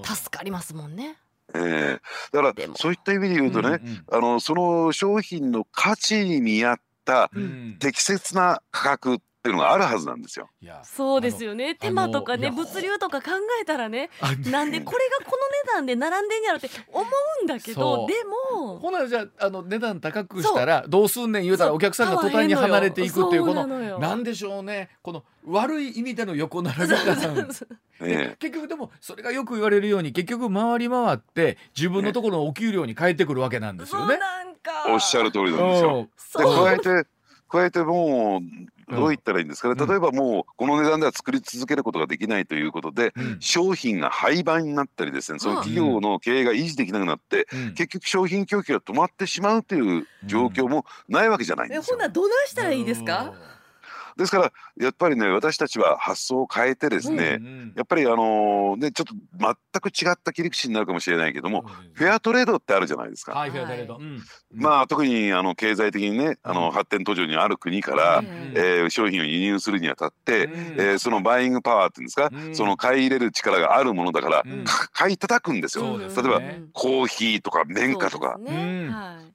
[0.04, 1.17] 助かりますもんね。
[1.53, 1.99] えー、
[2.34, 6.75] だからそういった意味で言うとね、うんうん、あのその商品の価値に見合っ
[7.06, 7.32] た
[7.80, 9.17] 適切な価格っ
[9.48, 10.50] ていうのがあるはずなんですよ。
[10.84, 11.76] そうですよね。
[11.76, 13.32] 手間とかね物流とか考
[13.62, 14.10] えたらね
[14.52, 15.38] なんでこれがこの
[15.72, 17.06] 値段で並んでんやろって思
[17.42, 18.14] うんだけどで
[18.54, 23.66] もほなじゃあの値段高くしたらどうすんねん言うたらお客さんが途端に離れていくっていうこの
[24.00, 27.46] なんでしょうねこの悪い意味での横並び方
[28.40, 34.20] 結局でもそれがよく言われるように結局回り回って自分のところのお給料に返ってくるわけなんですよね。
[34.90, 36.08] おっしゃる通りなんですよ。
[36.38, 37.08] で加えて
[37.50, 38.42] 加えてもう
[38.89, 51.97] どう言ったらいいんですかね、うん、例えばもうこの値段では作り続けることができないということで、うん、商品が廃盤になったりですねその企業の経営が維持できなくなって、うん、結局商品供給が止まってしまうという状況もないわけじゃないんですよ。
[51.97, 53.34] ほなどないしたらいいですか？
[54.17, 63.34] ですからやっぱりね私たちは発想を変えてですね、うんうん、やっぱりあのー、ねちょっと全く違った切り口になるかもしれないけども、うん、フェアトレードってあるじゃないですか。
[63.34, 63.99] はい、フェアトレード、
[64.53, 68.25] まあ特にあの経済的にねあの発展途上にある国から、うん、
[68.56, 74.43] えー、商品を輸入するにあたって、うん、えー、そのバイイングパワーっていうんですか、その買い入れる力があるものだから、
[74.91, 75.97] 買い叩くんですよ。
[75.97, 76.41] 例えば
[76.73, 78.39] コーヒーとか綿花とか。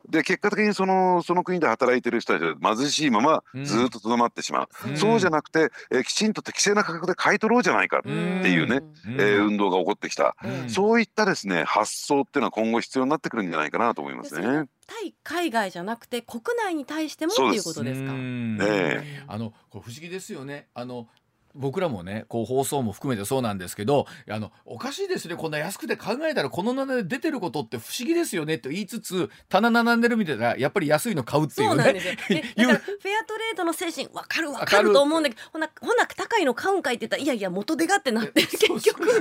[0.09, 4.69] で結果的にそのその国で働いてる人たちは貧しいままずっととどまってしまう。
[4.97, 10.37] そうじゃなくて、えー、きちんと適正な価格で買い取ろうじゃないかっていうね、えー、運動が起こってきた、
[10.69, 14.69] そういったですね発想っていうのは今後必要になってくるんじゃないかなと思いますね。
[14.87, 18.13] 対海外じゃなくて国内に対してもっていうことですか？
[18.15, 20.69] えあの不思議ですよね。
[20.75, 21.07] あの
[21.55, 25.37] 僕らもねこう放送も含めてそうなんですけどあのおかしいですね。
[25.37, 31.69] こんな安くて考えたらこの値で出てることって不思議ですよねって言いつつ棚並んでるみたいなやっぱり安いの買うっていうね。
[31.69, 39.13] そうなんですよ フェアトレードの精神分かる分かると思うんだけどほなほな高いの買うんかいって言ったらいやいや元手がってなって結局こ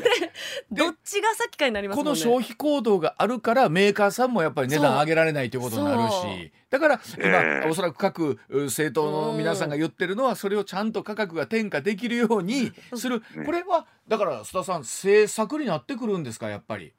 [0.00, 0.32] れ
[0.72, 16.92] どっちが先かになります、ね、この消費行動があるからメーカーさんもやっぱり値段上げられないということになるしだから今、えー、おそらく各政党の皆さんが言ってるのはそれをちゃんと価格が転嫁できるようにする、これはだから須田さん政策になってくるんですかやっぱり？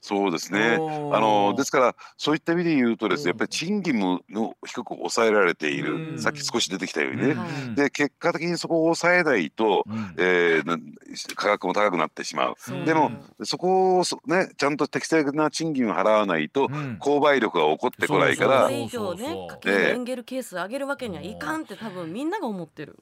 [0.00, 0.76] そうですね。
[0.76, 0.78] あ
[1.20, 7.36] のですからそういった意味で言うとですね、やっぱり賃金もの低く抑えられている、さっき少し出てきたようにね。
[7.74, 12.56] で結果的にそこを抑えないと、うん、えー、価格も高くなってしまう。
[12.86, 13.10] でも
[13.44, 18.62] そこをねちゃんと適正な賃金を払わないと、購買力が起こってこないから。
[18.64, 22.98] それ以上ね家計のエンゲル係数上げるわけにはいかんって多分みんなが思ってる。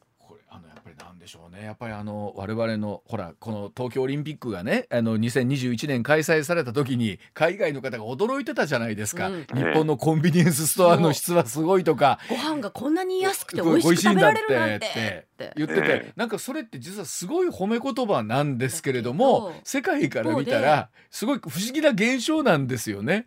[0.99, 1.65] なんでしょうね。
[1.65, 12.19] やっぱりあの我々のほらこの東京オリンピックがねあの2021年開催された時に海外の方が驚いてたじゃないですか、うん、日本のコンビニエンスストアの質はすごいとか。
[12.29, 14.87] ご飯がこんなに安くて美味しく食べられるなんて。
[14.87, 14.91] っ
[15.37, 15.53] て。
[15.57, 23.27] 言っててなんかそれって実はすごい褒め言葉なんですけれども世界から見たらすごい不思議な現象なんですよね。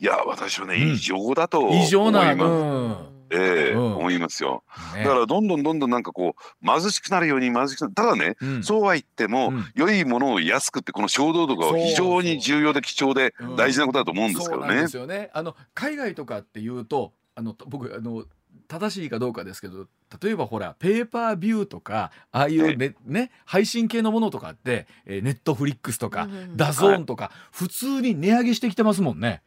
[0.00, 1.86] いや私はね、異常だと思います。
[1.86, 4.62] 異常な、うんええうん、思いますよ、
[4.94, 14.82] ね、だからどんどんどんどんなんかこう貧しくなるように貧しくなるただね、うん、そうは言っても、うん、良いものを安くってこの衝動度が非常に重要で貴重で大事なことだと思うんですけどね。
[14.82, 15.30] ですよね。
[15.32, 18.24] あの海外とかっていうとあの僕あの
[18.68, 19.86] 正しいかどうかですけど
[20.22, 29.42] 例えばほらペイパービューとかああいうね、ね、配信系のものとかってネットフリックスとか、 DAZN とか、普通に値上げしてきてますもんね。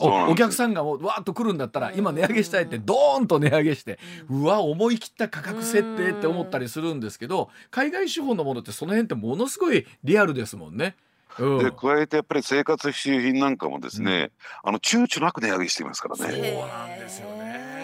[0.00, 10.96] お客さんがもうわーっと来るんだったら今値上げしたいってドーンと値上げしてうわ思い切った価格設定って思ったりするんですけど海外資本のものってその辺ってものすごいリアルですもんね。
[11.38, 14.32] うん、で加えてやっぱり生活必需品なんかもですね、
[14.64, 16.22] うん、あの躊躇なく値上げしていますからね。
[16.22, 17.78] そうなんですよね。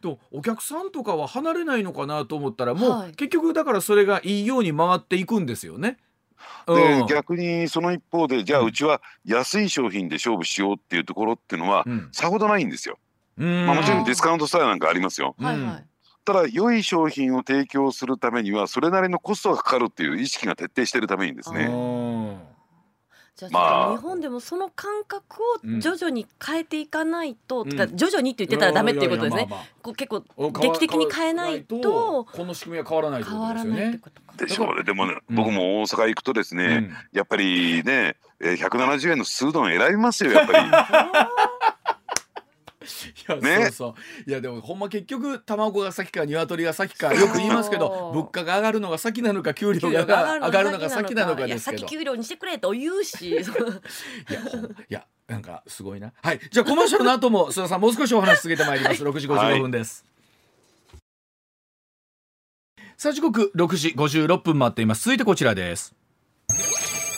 [0.00, 5.98] とお客さんとかは離れないのかなと思ったらもう、はい、結局だからそれがいいように回っていくんですよね。
[6.66, 12.98] で逆にその一方でじゃあうちは安い商品で勝負しようっていうところっていうのはさほどないんですよ。
[13.36, 15.36] まあ、もちろんディスカウントスタイルなんかありますよ。
[16.24, 21.68] ただ良い商品を提供するためにはそれなりのコストがかかるっていう意識が徹底しているためにですね。
[23.36, 23.60] じゃあ、ま
[23.90, 29.48] あ、日本でもその感覚を徐々に変えていかないと、うん、か徐々にって言ってたらダメっていうことですね。
[29.82, 34.00] こう結構劇的に変えないとこの仕組みは変わらないってことですよね。
[34.38, 34.84] でしょうね。
[34.84, 41.95] でもね、うん、僕も大阪行くとですね、うん、やっぱりね、170円のスードン選びますよやっぱり。
[43.28, 43.94] や、ね、そうそ
[44.26, 44.30] う。
[44.30, 53.30] いやでもほんま結局卵が先か鶏が先かよく言いますけど 物価が上がるのが先なのか給料が上がるのが先なのかですけど先給料にしてくれと言うし。
[53.30, 53.44] いやい
[54.88, 56.12] やなんかすごいな。
[56.22, 59.02] はいじゃあコマーシャルの後も須田さんもう少しお話続けてまいります。
[59.02, 60.04] 6時55分です、
[62.78, 65.04] はい、さあ時刻6時56分待っています。
[65.04, 65.95] 続いてこちらです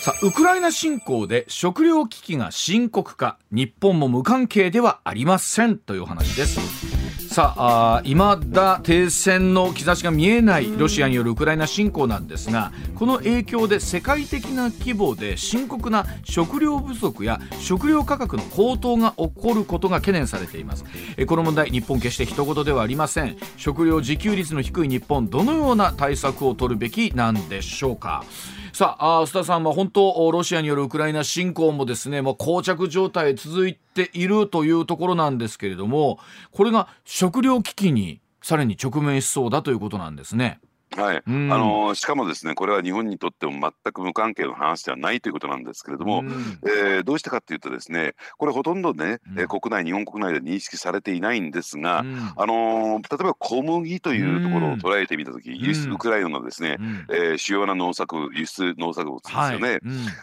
[0.01, 6.89] さあウクライナ侵攻で食糧危機が深刻化日本も無関係ではありませんという話です。
[7.35, 20.85] さあいまだ停戦の兆しが見えないロシアによるウクライナ侵攻なんですがこの影響で世界的な規模で深刻な食料不足や食料価格の高騰が起こることが懸念されています。
[21.27, 23.37] この問題日本決して一言ではありません。
[23.57, 28.25] 食料自給率の低い日本どのような対策を取るべきなんでしょうか。
[28.79, 36.21] さあ須田さんは本当ロシアによるウクライナ侵攻もですねもう膠着状態続いているというところなんですけれども
[36.53, 40.61] これが食糧危機にさらに直面しそうだということなんですね。
[40.97, 46.31] はい、うん、あのしかもですねこれは日本にとっても全く無関係の話ではないということなんですけれども、うん、
[46.65, 59.69] えー、どうしてかというとですねこれほとんどね、うん、国内日本国内で認識されていないんですが、うん、あの例えば小麦というところを捉えてみた時、輸出ウクライナのですね、うん、えー、主要な農作輸出農作物ですよね。
[59.69, 59.81] はい、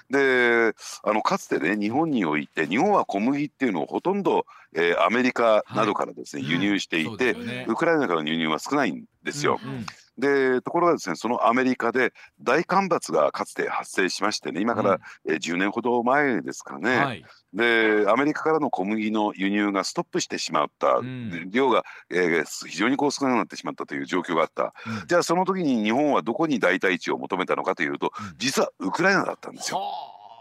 [0.10, 4.46] であのかつてね日本において日本は小麦っていうのをほとんど
[4.76, 9.58] えー、アメリカなどからですね、はい、輸入していて、うんね、ウクライナからの輸入は少ないんですよ。
[9.64, 9.86] うんうん
[10.18, 29.82] でところがですねそのアメリカで大干ばつがかつて発生しましてね今から、うん、え10年ほど前ですかね、はい、でアメリカからの小麦の輸入がストップしてしまった、うん、量が、えー、非常にこう少なくなってしまったという状況があった、うん、じゃあその時に日本はどこに代替地を求めたのかというと実はウクライナだったんですよ。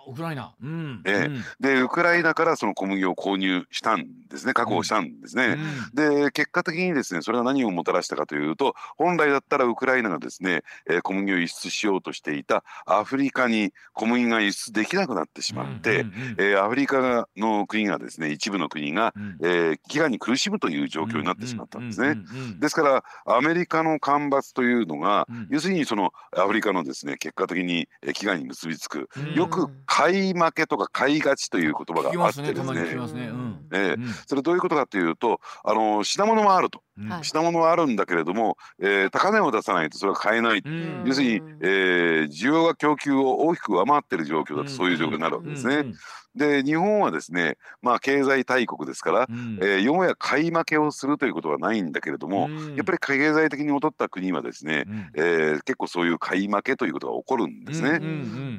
[0.09, 1.03] ウクライナ、うん。
[1.05, 4.55] えー、でウクライナからその小麦を購入したんですね。
[4.55, 5.57] 確保したんですね、
[5.95, 22.17] うん、で結果的にですねそれは何をもたらしたかというと本来だったらウクライナがですね、えー、小麦を輸出しようとしていたアフリカに小麦が輸出できなくなってしまって、うんうんうん、えー、アフリカの国がですね一部の国が、うん、えー、飢餓に苦しむという状況になってしまったんですね。
[22.61, 33.31] ですからアメリカの干ばつというのが、うん、要するにそのアフリカのですね結果的に飢餓に結びつく、よく買い負けとか買いがちという言葉があってですね。
[33.73, 36.83] えー、それどういうことかというとあの品物もあると、
[37.23, 40.65] 品物はあるんだけれども、えー、高値を出さないとそれは買えない、
[41.05, 45.93] 要するに、えー、需要が供給を大きく上回っている状況だとそういう状況になるわけですね。
[46.37, 57.91] で日本はですね、まあ、経済大国ですから、うん、えー、よもや買い負けをするということはないんだけれども、うん、やっぱり経済的に劣った国はですね、うん、えー、結構そういう買い負けということが起こるんですね。
[57.91, 58.05] うんうんう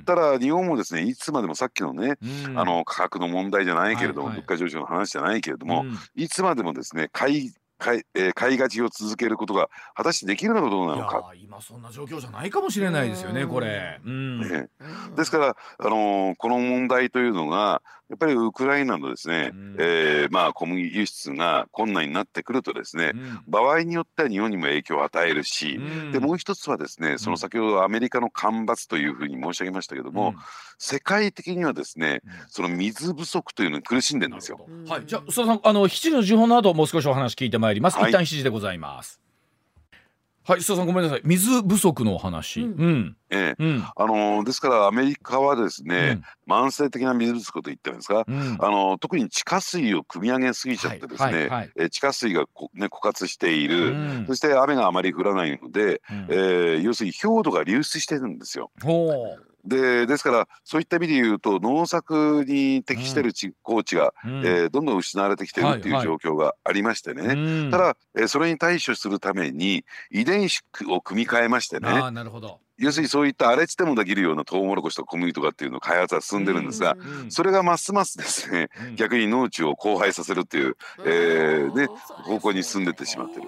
[0.01, 2.17] ん、ただ日本もですねいつまでもさっきのね、
[2.55, 11.31] あの価格の問題じゃないけれども、はいはい、物価上昇の話じゃないけれども、いつまでもですね買い買い,、えー、買いがちを続けることが果たしてできるのかどうなのか。
[11.35, 14.41] 今そんな状況じゃないかもしれないですよねこれ、うん。
[14.41, 14.67] ね、
[15.15, 30.35] ですから、あのー、この問題というのがやっぱりウクライナのですね、うん、えー、まあ、小麦輸出が困難になってくるとですね、うん、場合によっては日本にも影響を与えるし、うん、でもう一つはですねその先ほどアメリカの干ばつというふうに申し上げましたけども、
[30.77, 34.67] 世界的にはですねその水不足というのに苦しんでるんですよ。
[34.87, 37.97] はい、じゃあ須田さんあの7時の時報の後もう少しお話聞いてまいります。
[37.97, 39.24] はい、一旦7時でございます。
[40.47, 41.21] はい、須田さんごめんなさい。
[41.23, 42.61] 水不足のお話。
[42.61, 42.75] うん。
[42.77, 53.95] うん、ええ、うん、あのですからアメリカはですね、うん、慢性的な水不足と言ってるんですか、うん、あの特に地下水を汲み上げすぎちゃってですね、はいはい、え地下水がこ、ね、枯渇している、
[54.27, 58.69] そして雨があまり降らないので、うん、えー、要するに氷土が流出してるんですよ。
[59.65, 72.11] でですからそういった意味で言うと農作に適してる地、高地が、うん、えー、どんどん失われてきてるっていう状況がありましてね、はいはい、ただ、えー、それに対処するために遺伝子を組み換えましてね。
[72.11, 72.59] なるほど。
[72.77, 76.97] 要するにそういった荒れ地でもできるようなトウモロコシとか小麦とかっていうの開発は進んでるんですが、
[77.29, 81.87] それがますますですね、逆に農地を荒廃させるっていう、えー、ね、
[82.25, 83.47] 方向に進んでってしまってる。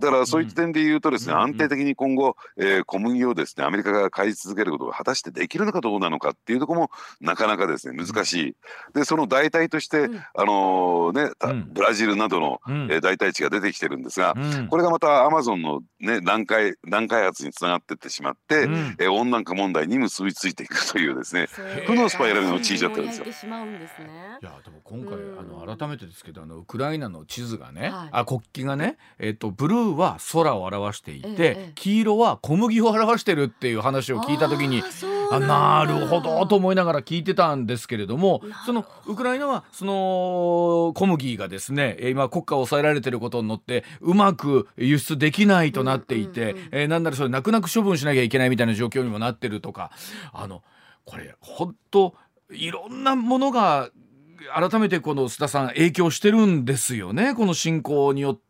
[0.00, 8.56] だからそういった点で言うとですね、うん、安定的に今後、えー、小麦をですねアメリカが買い続けることが果たしてできるのかどうなのかっていうところもなかなかですね難しい。
[8.94, 14.34] でその代替として、うん、あのー、ねブラジルなどの、うん、えー、代替地が出てきてるんですが、
[14.68, 21.46] これがまたアマゾンのね段階段開発につながっていってしまって、うん、えー、温暖化問題に結びついていくというですね
[21.86, 23.24] 負のスパイラルに陥っちゃってるんですよ。
[23.24, 34.82] いやでも今回、あの改めてですけどあのウクライナの地図がね、はい、あ国旗がねえっ、とブルーは空を表していて、ええ、黄色は小麦を表してるっていう話を聞いた時に
[35.30, 49.92] あなるほどと思いながら聞いてたんですけれどもそのウクライナはその小麦がですね今国家を抑えられてることによってうまく輸出できないとなっていて、うんうん、えー、なんならそれ泣く泣く処分しなきゃいけないみたいな状況にもなってるとか
[50.34, 50.62] あの
[51.06, 52.14] これ本当
[52.50, 53.88] いろんなものが
[54.52, 58.42] 改めてこの須田さん影響してるんですよねこの侵攻によって。、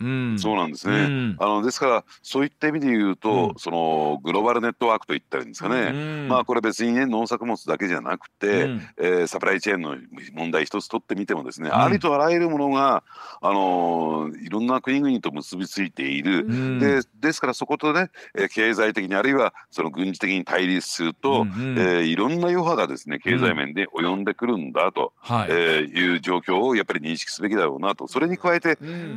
[0.00, 5.92] うん、そうなんですね、うん、あのですからそういった意味で言うと、うん、そのグローバルネットワークといったらいいんですかね、う
[6.24, 9.96] ん、まあこれ別にね農作物だけじゃなくて、うん、えー、サプライチェーンの
[10.34, 13.02] 問題一つ取ってみてもですね、ありとあらゆるものが、
[13.40, 18.10] あのー、いろんな国々と結びついている、でですからそことね
[18.52, 28.08] 経済的にあるいはその軍事的に対立すると、うん、えー、いろんな余波がですね経済面で及んでくるんだと、はい、えー、いう状況をやっぱり認識すべきだろうなと。
[28.08, 28.74] それに加えて、や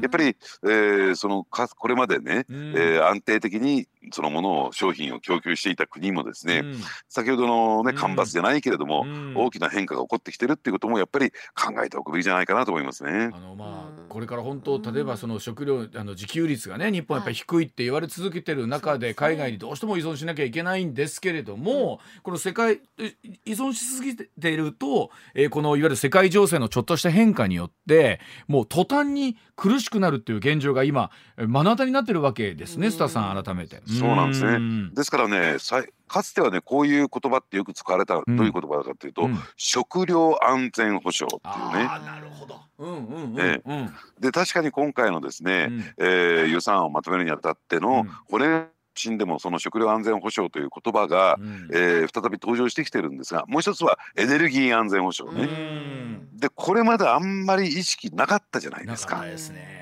[0.07, 0.26] っぱり
[0.63, 6.75] えー、そのかこれまでね、うん、えー、安定的にそのものを商品を供給していた国もですね、うん、
[7.09, 13.31] 先ほどのね干ばつじゃないけれども、うん、大きな変化が起こってきてるっていうこともやっぱり考えておくべきじゃないかなと思いますね。
[13.33, 22.79] あのまあこれから本当例えばその食料あの自給率がね日本やっぱり低いって言われ続けてる中で海外にどうしても依存しなきゃいけないんですけれども、この世界
[23.45, 33.81] 依存しすぎていると、えー、このいわゆる世界情勢のちょっとした変化によってもう途端に苦しくなるっていう現状が今目の当たりになってるわけですね、スタさん改めて。
[33.87, 34.89] そうなんですね。
[34.93, 35.57] ですからね、
[36.07, 41.85] かつてはねこういう言葉ってよく使われた、どういう言葉かというと、うん、食料安全保障っていうね。
[41.85, 42.59] なるほど。
[42.79, 48.67] うんうんうんうん、で確かに今回のですね、うん、えー、予算をまとめるにあたっての、これ
[49.17, 56.19] でもその食料安全保障という言葉が、うん、えー、再び登場してきてるんですがもう一つはエネルギー安全保障ね。
[56.33, 59.23] でこれまであんまり意識なかったじゃないですか。
[59.23, 59.76] ですね、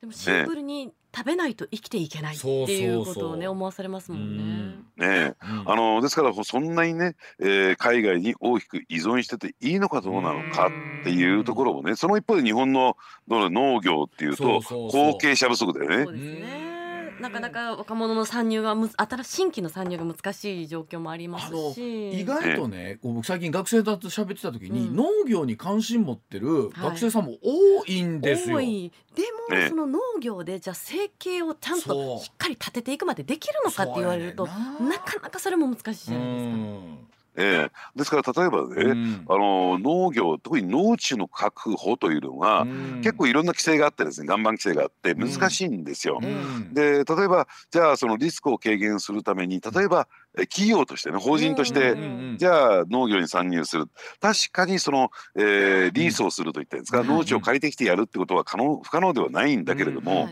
[0.00, 4.74] でもシンプルに食べないと生きていけないっていうことをね思わされますもんね。
[4.96, 10.68] ね、あのですからそんなにね、えー、海外に大きく依存してていいのかどうなのか
[11.00, 12.96] っていうところもねその一方で日本の
[13.28, 16.77] 農業っていうと後継者不足だよね。
[17.20, 22.20] なかなか若者の参入がむ新新規の参入が難しい状況もありますし。
[22.20, 28.56] 意外とね僕最近学生と喋ってた時に、うん、農業に関心持ってる学生さんも多いんですよ。
[28.56, 29.22] はい、で
[29.56, 34.98] も、その農業でじゃあ生計をちゃんとしっかり立てていくまでできるのかって言われるとな。
[34.98, 37.17] かなかそれも難しいじゃないですか。
[37.36, 46.18] ええ、ですから例えばね、うん、あの農業特に農地の確保というのが、うん、結構いろんな規制があってですね岩盤規制があって難しいんですよ。
[46.20, 51.96] うん、で例えばじゃあそのリスクを軽減するために例えば企業としてね法人として、
[52.36, 53.86] じゃあ農業に参入する。
[54.20, 60.28] 確かにその、えー、リースをするといったんですか、農地を借りてきてやるってことは可能不可能ではないんだけれども、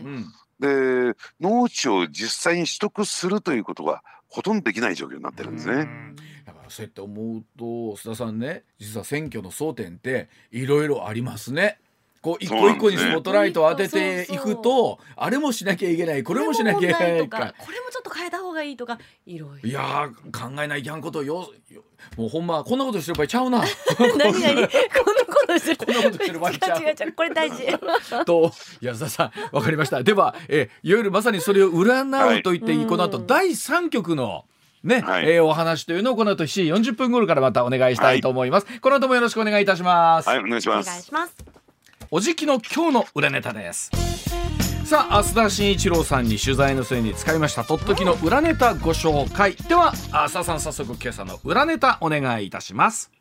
[0.59, 5.87] で農地を実際に取得するということはほとんどできない状況になってるんですね。
[6.67, 7.65] だからそうやって思うと
[7.95, 11.79] 須田さんね実は選挙の争点っていろいろありますね。
[12.21, 17.53] こう一個一個にスポットライトを当てていくと、あれもしなきゃいけないこれもしなきゃいけないか。
[17.57, 21.49] これもちょっと変えた方がいいとかいろいろいや考えないきゃんことよ
[22.17, 23.63] もうほんまこんなことしてる場合ちゃうな
[23.99, 24.67] 何何こんなこ
[25.47, 28.51] としてるこんなことしてる場合ちゃう違う違うこれ大事と
[28.81, 34.45] 安田さんわかりましたではえいわゆるまさにそれを占うと言っていい、はい、この後第三局の
[34.83, 40.29] ね、はい、えー、お話というのをこの後7時40分頃からまたお願いしたいと思います、はい、この後もよろしくお願いいたします。
[40.29, 40.87] はいお願いします。
[40.87, 41.35] お願いします。
[42.09, 43.91] おじきの今日の裏ネタです。
[44.85, 49.55] さあ増田慎一郎さんに取材の末に使いましたとっときの裏ネタご紹介。
[49.67, 53.11] では増田さん早速今朝の裏ネタお願いいたします。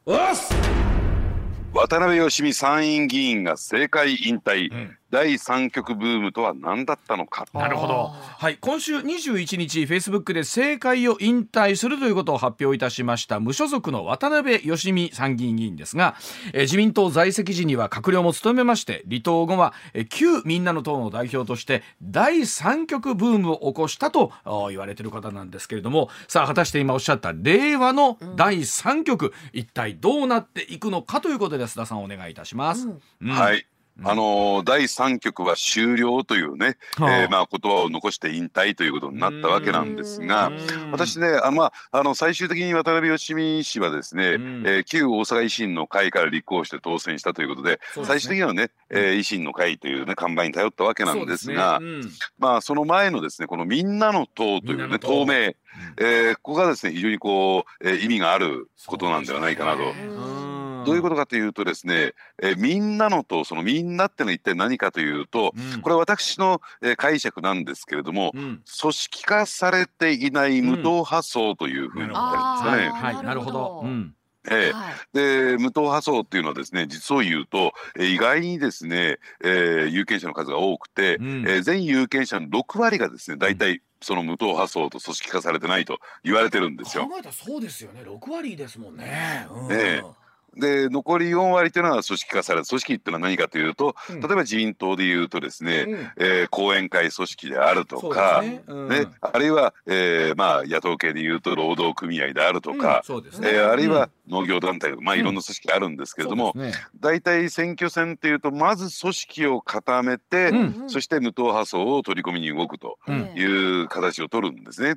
[1.74, 7.46] 渡辺義美参院議員が政界引退、うん第三極ブームとは何だったのか。
[7.54, 16.16] なるほど、はい、今週21日フェイスブックで政界を引退するということを発表いたしました無所属の渡辺義美参議院議員ですが、
[16.52, 24.32] え自民党在籍時には閣僚も務めまして離党後は、え旧みんなの党の代表として第三極ブームを起こしたと
[24.70, 32.88] 言われている方なんですけれどもさあ果たして今おっしゃった令和の第三極、うん、一体どうなっていくのかということで須田さんお願いいたします。
[32.88, 33.00] うん。
[33.22, 33.66] うん、はい
[34.02, 40.50] あの第3局は終了というね、はあ、えー、まあ、言葉を残して引退ということになったわけなんですが
[40.92, 51.86] 私ねあの、まあ、あの最終的に渡辺義美氏はですね、えー、旧大阪維新の会から立候補して当選したということで、ね、最終的にはね、えー、維新の会という、ね、看板に頼ったわけなんですが、ね。
[51.86, 55.26] うん、まあ、その前のですねこのみんなの党というね党。
[55.26, 55.56] 名、
[55.98, 60.45] えー、ここがですね非常にこう、えー、意味があることなんではないかなと。
[60.86, 72.88] どういうことかというとですね、えー、みんなのとそのみんなってのは一体何かというと、うん、これは私の、えー、解釈なんですけれども、うん、組織化されていない無党派層というふうに言ったんですかね。
[72.90, 73.82] はい、なるほど。
[73.84, 74.14] うん。
[74.48, 87.08] えー、で無党派層っていうのはですね実を言うと、えー、意外にですね、えー、有権者の数が多くて、うん、えー、全有権者の6割がですね大体その無党派層と組織化されてないと言われてるんですよ。
[87.08, 88.02] 考えたらそうですよね。
[88.02, 89.46] 6割ですもんね。
[89.50, 90.25] うん、えー
[90.56, 98.62] で残り4割というのは組織化された組織っていうのは何かというと、うん、例えば自民党でいうとですね、うん、えー、後援会組織であるとか、ね。
[98.66, 106.54] うん、ね、あるいは、えーまあ、野党系でいうと労働組合であるとか、うんね、えー、あるいは農業団体、まあ、いろんな組織あるんですけれども、
[107.00, 110.52] 大体、ね、選挙戦っていうとまず組織を固めて、
[110.88, 112.98] そして無党派層を取り込みに動くと
[113.36, 114.96] いう形を取るんですね。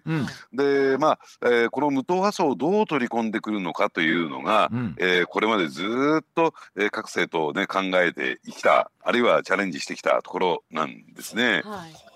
[0.54, 5.84] でまあ、えー、この無党派層をどう取り込んでくるのかというのが、うん、えー、これまでず
[6.22, 11.62] っと、えー、各政党ね考えてきたあるいはチャレンジしてきたところなんですね。
[11.66, 12.10] はい。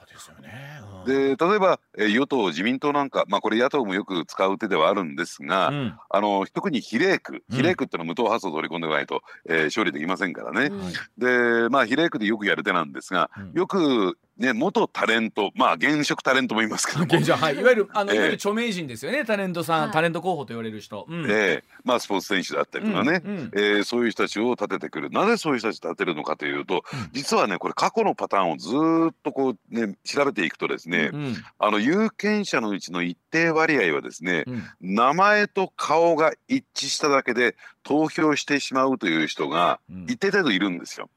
[1.05, 10.67] で例えば、えー、与党自民党なんか、まあ、これ野党もよく使う手ではあるんですが、うん、あの特に比例区比例区ってのは無党派層を取り込んでこないと、えー、勝利できませんからね。
[10.67, 19.25] うん、でまあ比例区でよくやる手なんですが、うん、よくね、元タレント、まあ現職タレントもいますけども、はい、いわゆるあの、えー、いわゆる著名人ですよね。
[19.25, 25.11] タレントさん、はい、タレント候補と言われる人、うん、えー、まあスポーツ選手だったりとかね、うんうん、えー、そういう人たちを立ててくる。
[25.11, 28.69] なぜそういう人たちを立てるのかというと、うん、実はねこれ過去のパターンをず
[29.11, 34.45] っとこうね調べていくとですね、うん、あの有権者のうちの一定割合はですね、
[34.81, 41.09] 名前と顔が一致しただけで投票してしまうという人が一定程度いるんですよ。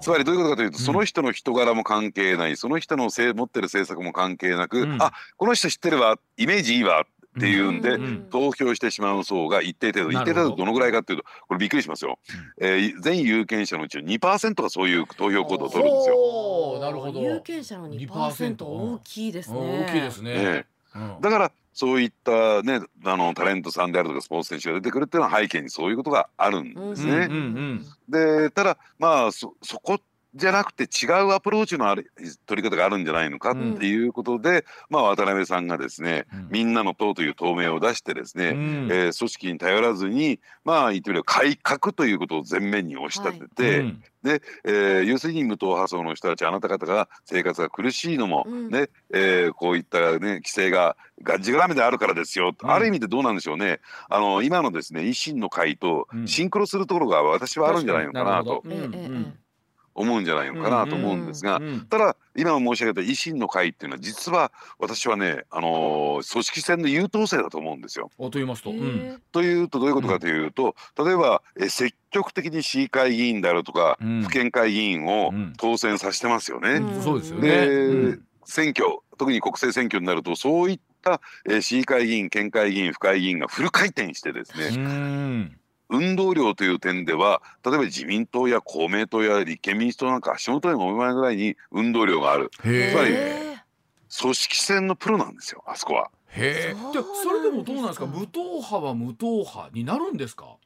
[0.00, 7.98] つまりどういうことかというと、その人の人柄も関係ないその人のせ持ってる政策も関係なく、うん、あこの人知ってるわイメージいいわっていうんで、
[8.30, 12.18] 投票してしまう層が一定程度一定程度どのぐらいかっていうとこれびっくりしますよ、
[12.60, 16.78] うん、えー、全有権者のうち2%がそういう投票行動を取るんですよ。
[16.80, 17.20] なるほど。
[17.20, 19.86] 有権者の2%大きいですね。
[19.88, 27.28] 大きいですね、うん、だからそういったねあのタレントさんであるとかスポーツ選手が出てくるっていうのは背景にそういうことがあるんですね。
[28.08, 30.00] でただまあそそこっ
[30.34, 32.12] じゃなくて違うアプローチのある
[32.46, 53.80] 取り方があるんじゃないのかっていうことで、うん、まあ、渡辺さんがですね、うん、みんなの党という党名を出してですね、うん、えー、組織に頼らずにまあ言ってみれば改革ということを前面に押し立てて、はい、で、えー、要するに無党派層の人たちあなた方が生活が苦しいのも、ねえー、こういったね規制ががんじがらめであるからですよ、ある意味でどうなんでしょうね。
[54.08, 58.62] あの今のですね維新の会とシンクロするところが私はあるんじゃないのかなと。
[59.94, 68.10] 思うんじゃないのかなと思うんですが、ただ今申し上げた維新の会っていうのは実は私はね、あのー、組織戦の優等生だと思うんですよ。
[68.18, 76.80] と言いますと、うん、というとどういうことかというと、例えばえ積極的に市議会議員であるとか、うん、府県会議員を当選させてますよね。
[77.02, 78.18] そうですよね。
[78.44, 85.50] 選挙特に国政選挙になるとそういった、えー、市議会議員県会議員府会議員がフル回転してですね
[85.90, 92.50] 運動量という点では例えば自民党や公明党や立憲民主党なんか足元にも前ぐらいに運動量がある。
[92.62, 92.70] つま
[93.04, 93.14] り
[94.20, 96.10] 組織戦のプロなんですよあそこは。
[96.28, 96.76] へえ。
[97.22, 98.06] それでもどうなんですか？
[98.06, 100.56] 無党派は無党派になるんですか？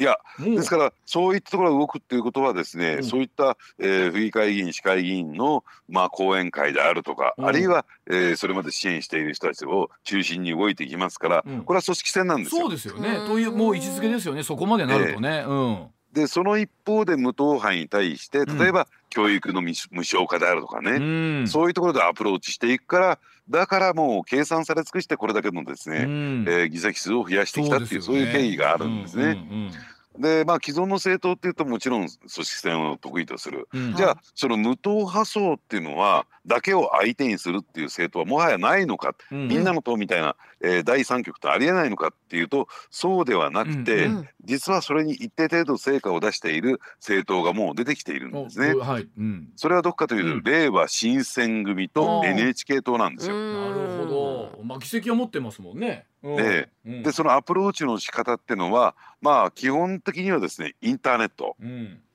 [0.00, 12.62] いや、ですからそういったところが動くっていうことはですね、うん、そういった、えー、府議会議員市会議員の、まあ、講演会であるとか、うん、あるいは、えー、それまで支援している人たちを中心に動いていきますから、うん、これは組織戦なんですよ。
[12.62, 13.26] そうですよね。
[13.26, 14.42] というもう位置づけですよね。
[14.42, 15.28] そこまでなるとね。
[15.28, 23.18] えー、うんでその一方で無党派に対して例えば教育の無償化であるとかね、うん、そういうところでアプローチしていくから
[23.50, 29.24] だからもう計算され尽くしてこれだけのですね、うん、えー、議席数を増やしてきたっていうそう、ね,、いう経緯があるんですね。
[29.24, 29.36] うんうんう
[29.66, 29.70] ん
[30.18, 48.74] でまあ既存の政党っていうともちろん組織戦を得意とする、うん、じゃあその無党派層っていうのはだけを相手にするっていう政党はもはやないのか、うん、みんなの党みたいな、えー、第三極とありえないのかっていうとそうではなくて、うん、実はそれに一定程度成果を出している政党がもう出てきているんですね。
[48.74, 49.08] はい。
[49.56, 53.36] それはどっかというと、令和新選組と NHK 党なんですよ。
[53.36, 56.06] なるほど、まあ、議席を持ってますもんね。
[56.22, 61.56] ででそのアプローチの仕方っていうのはまあ基本的にはですねインターネット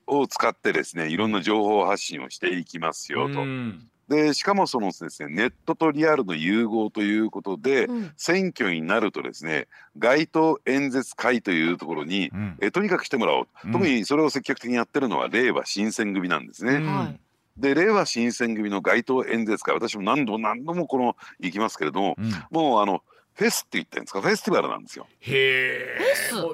[0.08, 3.43] を使ってですねいろんな情報発信をしていきますよと。
[4.08, 17.18] でしかもそのですねネットとリアルの融合ということで、うん、選挙になるとですね街頭演説会というところに、うん、えとにかく来てもらおう、うん、特にそれを積極的にやってるのは令和新選組なんですね。
[17.58, 22.18] で令和新選組の街頭演説会私も何度も何度もこの行きますけれども、
[22.51, 23.01] もうあの
[23.36, 24.22] フェスって言ってるんですか？
[24.22, 25.08] フェスティバルなんですよ。
[25.20, 26.00] へえ。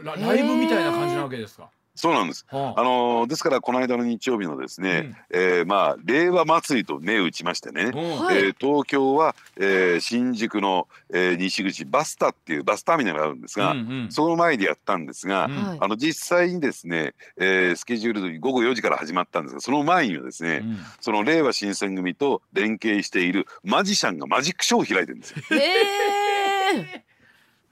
[0.04, 1.70] ライブみたいな感じなわけですか？
[1.94, 2.46] そうなんです。
[2.50, 25.42] はあ、あのー、ですからこの間の日曜日のですね、うん、えー、まあ令和祭りと銘打ちましてね、うん、えー、東京は、えー、新宿の、えー、西口バスタっていうバスターミナルがあるんですが、うんうん、その前でやったんですが、うん、あの実際にですね、えー、スケジュール午後4時から始まったんですがその前にはですね、うん、その令和新選組と連携しているマジシャンがマジックショーを開いてるんですよ。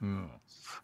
[0.02, 0.30] うん、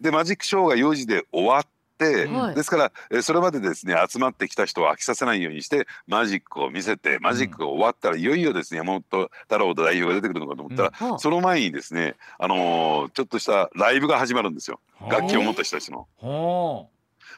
[0.00, 1.66] でマジックショーが4時で終わっ
[1.98, 14.80] て、はい、ですからえそれまでですね集まってきた人を飽きさせないようにしてマジックを見せてマジックが終わったら、いよいよですね山本太郎代表が出てくるのかと思ったら、うん、その前にですね、あのー、ちょっとしたライブが始まるんですよ。
[15.10, 16.06] 楽器を持った人たちの。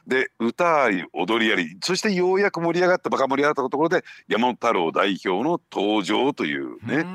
[0.07, 7.07] で歌あり踊りありそしてようやく盛り上がったバカ盛り上がったところで山本太郎代表の登場というね。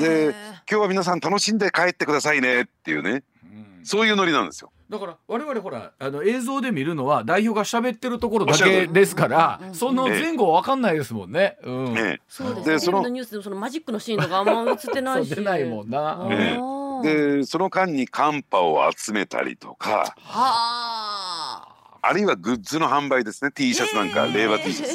[0.00, 0.34] で
[0.70, 4.70] 今日は皆さん楽しんで帰ってくださいねっていうね、うん、そういうノリなんですよ。
[4.88, 11.56] だから我々ほらあの映像で見るのは代表が喋ってるところだけですから、その前後わかんないですもんね。
[11.62, 11.94] うん。
[11.94, 12.78] ね、そうですね。
[12.78, 15.34] そのニュースでそのマジックのシーンとかあんま映ってないし。
[15.34, 16.28] 出ないもんな。
[16.28, 16.60] ね、
[17.02, 20.14] でその間にカンパを集めたりとか。
[20.22, 21.68] は
[22.04, 24.92] あるいはグッズの販売ですね T シャツなんか、令和 T シャツ。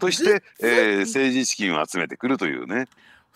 [0.00, 2.86] として、えー、政治資金を集めてくるというね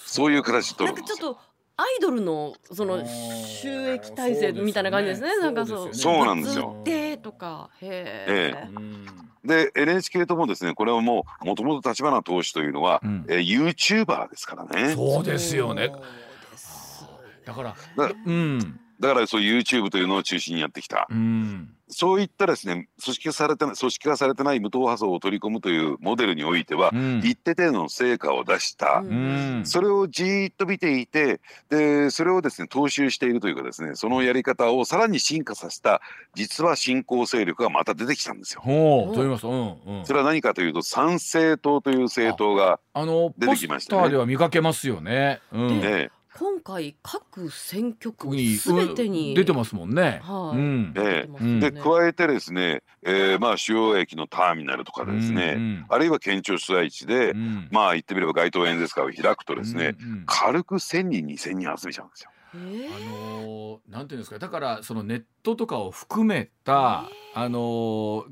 [0.05, 1.39] そういう形となんかちょっと
[1.77, 5.39] アイドルのその収益体制みたいな感じですね。
[5.39, 5.95] なんかそう。
[5.95, 6.81] そうなんですよ。
[6.85, 7.71] でとか。
[7.81, 8.69] へえ。
[9.45, 14.95] で NHK ともですねこれはもうもともと立花投手というのは、うん、えー、YouTuber ですからね。
[14.95, 15.91] そうですよね。
[17.45, 17.75] だから
[18.27, 18.81] うん。
[19.03, 21.09] だからそういう YouTube というのを中心にやってきた。
[21.11, 21.75] うん。
[21.89, 36.01] そういったですね組織化されてない組織化されてない無党派層を取り込むというモデルにおいては、うん、一定程度の成果を出した、うん、それをじーっと見ていてでそれをですね踏襲しているというかですねそのやり方をさらに進化させた
[36.35, 38.63] 実は新興勢力がまた出てきたんですよ。
[38.65, 39.47] と言います。
[39.47, 39.51] う
[40.07, 42.81] それは何かというと参政党という政党が
[43.37, 45.41] 出てきました、ね、あのポスターでは見かけますよね。
[45.53, 50.21] うん、ね今回各選挙区すべてに出てますもんね。
[50.23, 50.95] はい、うん。
[50.97, 55.63] えー、で加えてですね、えー、まあ主要駅のターミナルとかですね、うん。
[55.63, 62.31] うん、あるいは県庁所在地で、うん、まあ言ってみれば街頭演説会を開くとですね、うんうん、軽く1,000人2,000人集めちゃうんですよ。
[62.55, 62.59] あ
[63.11, 68.25] のなんていうんですかだからそのネットとかを含めた、あの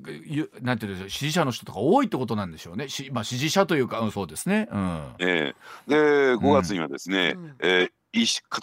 [0.60, 2.88] なんていうんですか支持者の人とか多いってことなんでしょうね。
[2.88, 4.68] し、まあ、支持者というか、うん、そうですね。
[4.70, 5.14] うん。
[5.20, 5.96] えー、で
[6.36, 7.90] 5月にはですね、うん、えー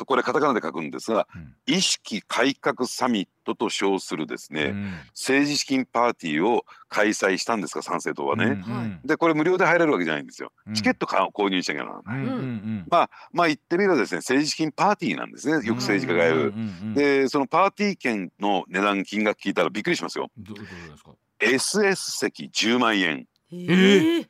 [0.05, 16.53] これカタカナで書くんですが、うん、意識改革サミットと称するですね、うん、政治資金パーティーを開催したんですか参政党はね、うんうん、でこれ無料で入れるわけじゃないんですよ、チケット購入しなきゃならない、うんうん、まあまあ言ってみればですね政治資金パーティーなんですねよく政治家がやる、
[16.93, 20.29] でそのパーティー券の値段金額聞いたらびっくりしますよ。
[20.37, 20.65] どうで
[20.97, 23.27] すか？SS 席10万円。
[23.51, 24.27] えー、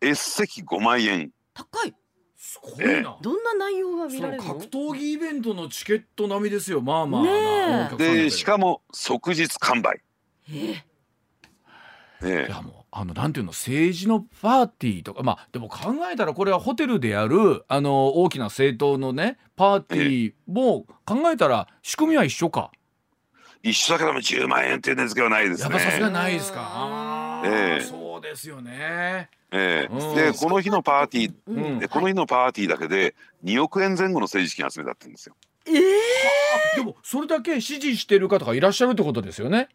[0.00, 1.30] S 席5万円。
[1.54, 1.94] 高い
[2.52, 3.16] すごいな。
[3.22, 6.82] どんな内容が見られる格闘技イベントのチケット並みですよ。
[6.82, 7.22] まあまあ。
[7.22, 10.02] ねでしかも即日完売。
[10.52, 10.84] え
[12.22, 12.46] え。
[12.48, 22.70] いやもうあのなんていうの政治のパーティーとかまあでも考えたらこれはホテルでやるあの大きな政党のねパーティーも考えたら仕組みは一緒か。
[23.62, 25.74] 一緒だけども10万円っていう値付けはないですね。
[25.74, 27.42] やっぱさすがないですか？
[27.46, 28.01] ええ。
[28.22, 29.28] ですよね。
[29.50, 33.14] えー、でこの日のパーティー、うん、でこの日のパーティーだけで
[33.44, 35.36] 2億円前後の政治資金集めたってんですよ。
[35.66, 35.74] えー、
[36.76, 39.68] でもそれだけ支持してる方がいらっしゃるってことですよね。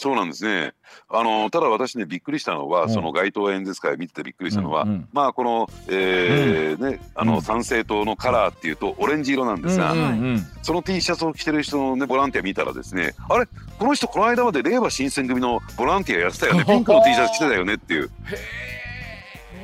[0.00, 0.72] そうなんですね。
[1.10, 13.46] あのただ私ねびっくりしたのは、うん、その街頭演説会見ててびっくりしたのは、うんうん、まあこの、えー、ねあの参政党のカラーっていうとオレンジ色なんですが、うんうんうん、その T シャツを着てる人のねボランティア見たらですね、あれ？
[13.78, 18.04] この人この間まで令和新選組のボランティアやってたよね、 ピンクの T シャツ着てたよねっていう。
[18.06, 18.08] へ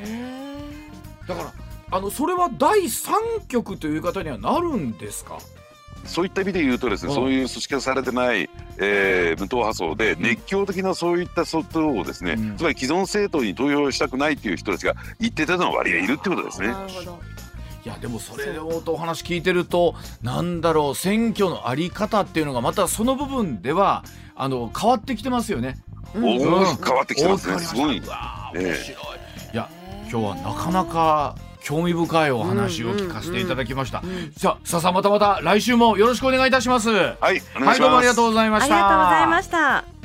[0.05, 0.25] え。
[1.27, 1.53] だから
[1.93, 3.15] あのそれは第三
[3.49, 5.39] 局という方にはなるんですか？
[6.05, 16.69] そういった意味で言うとですね、そういう組織化されてない、えー、無党派層で熱狂的なそういったことをですね、うん、つまり既存政党に投票したくないっていう人たちが一定程度の割合いるってことですね。
[17.85, 24.03] いやでもそれでお話聞いてるとなんだろう選挙のあり方っていうのがまたその部分では
[24.35, 25.79] あの変わってきてますよね。
[26.15, 27.59] 大きく変わってきてますね。
[27.61, 28.01] すごい。
[28.01, 28.75] 面白い。
[29.53, 29.71] いや
[30.11, 31.37] 今日はなかなか
[31.67, 34.01] 興味深いお話を聞かせていただきました。
[34.39, 36.91] さあ、さあまたまた来週もよろしくお願いいたします。
[36.91, 37.41] はい、はい、
[37.81, 38.75] どうもありがとうございました。
[38.75, 39.96] ありがとうございました。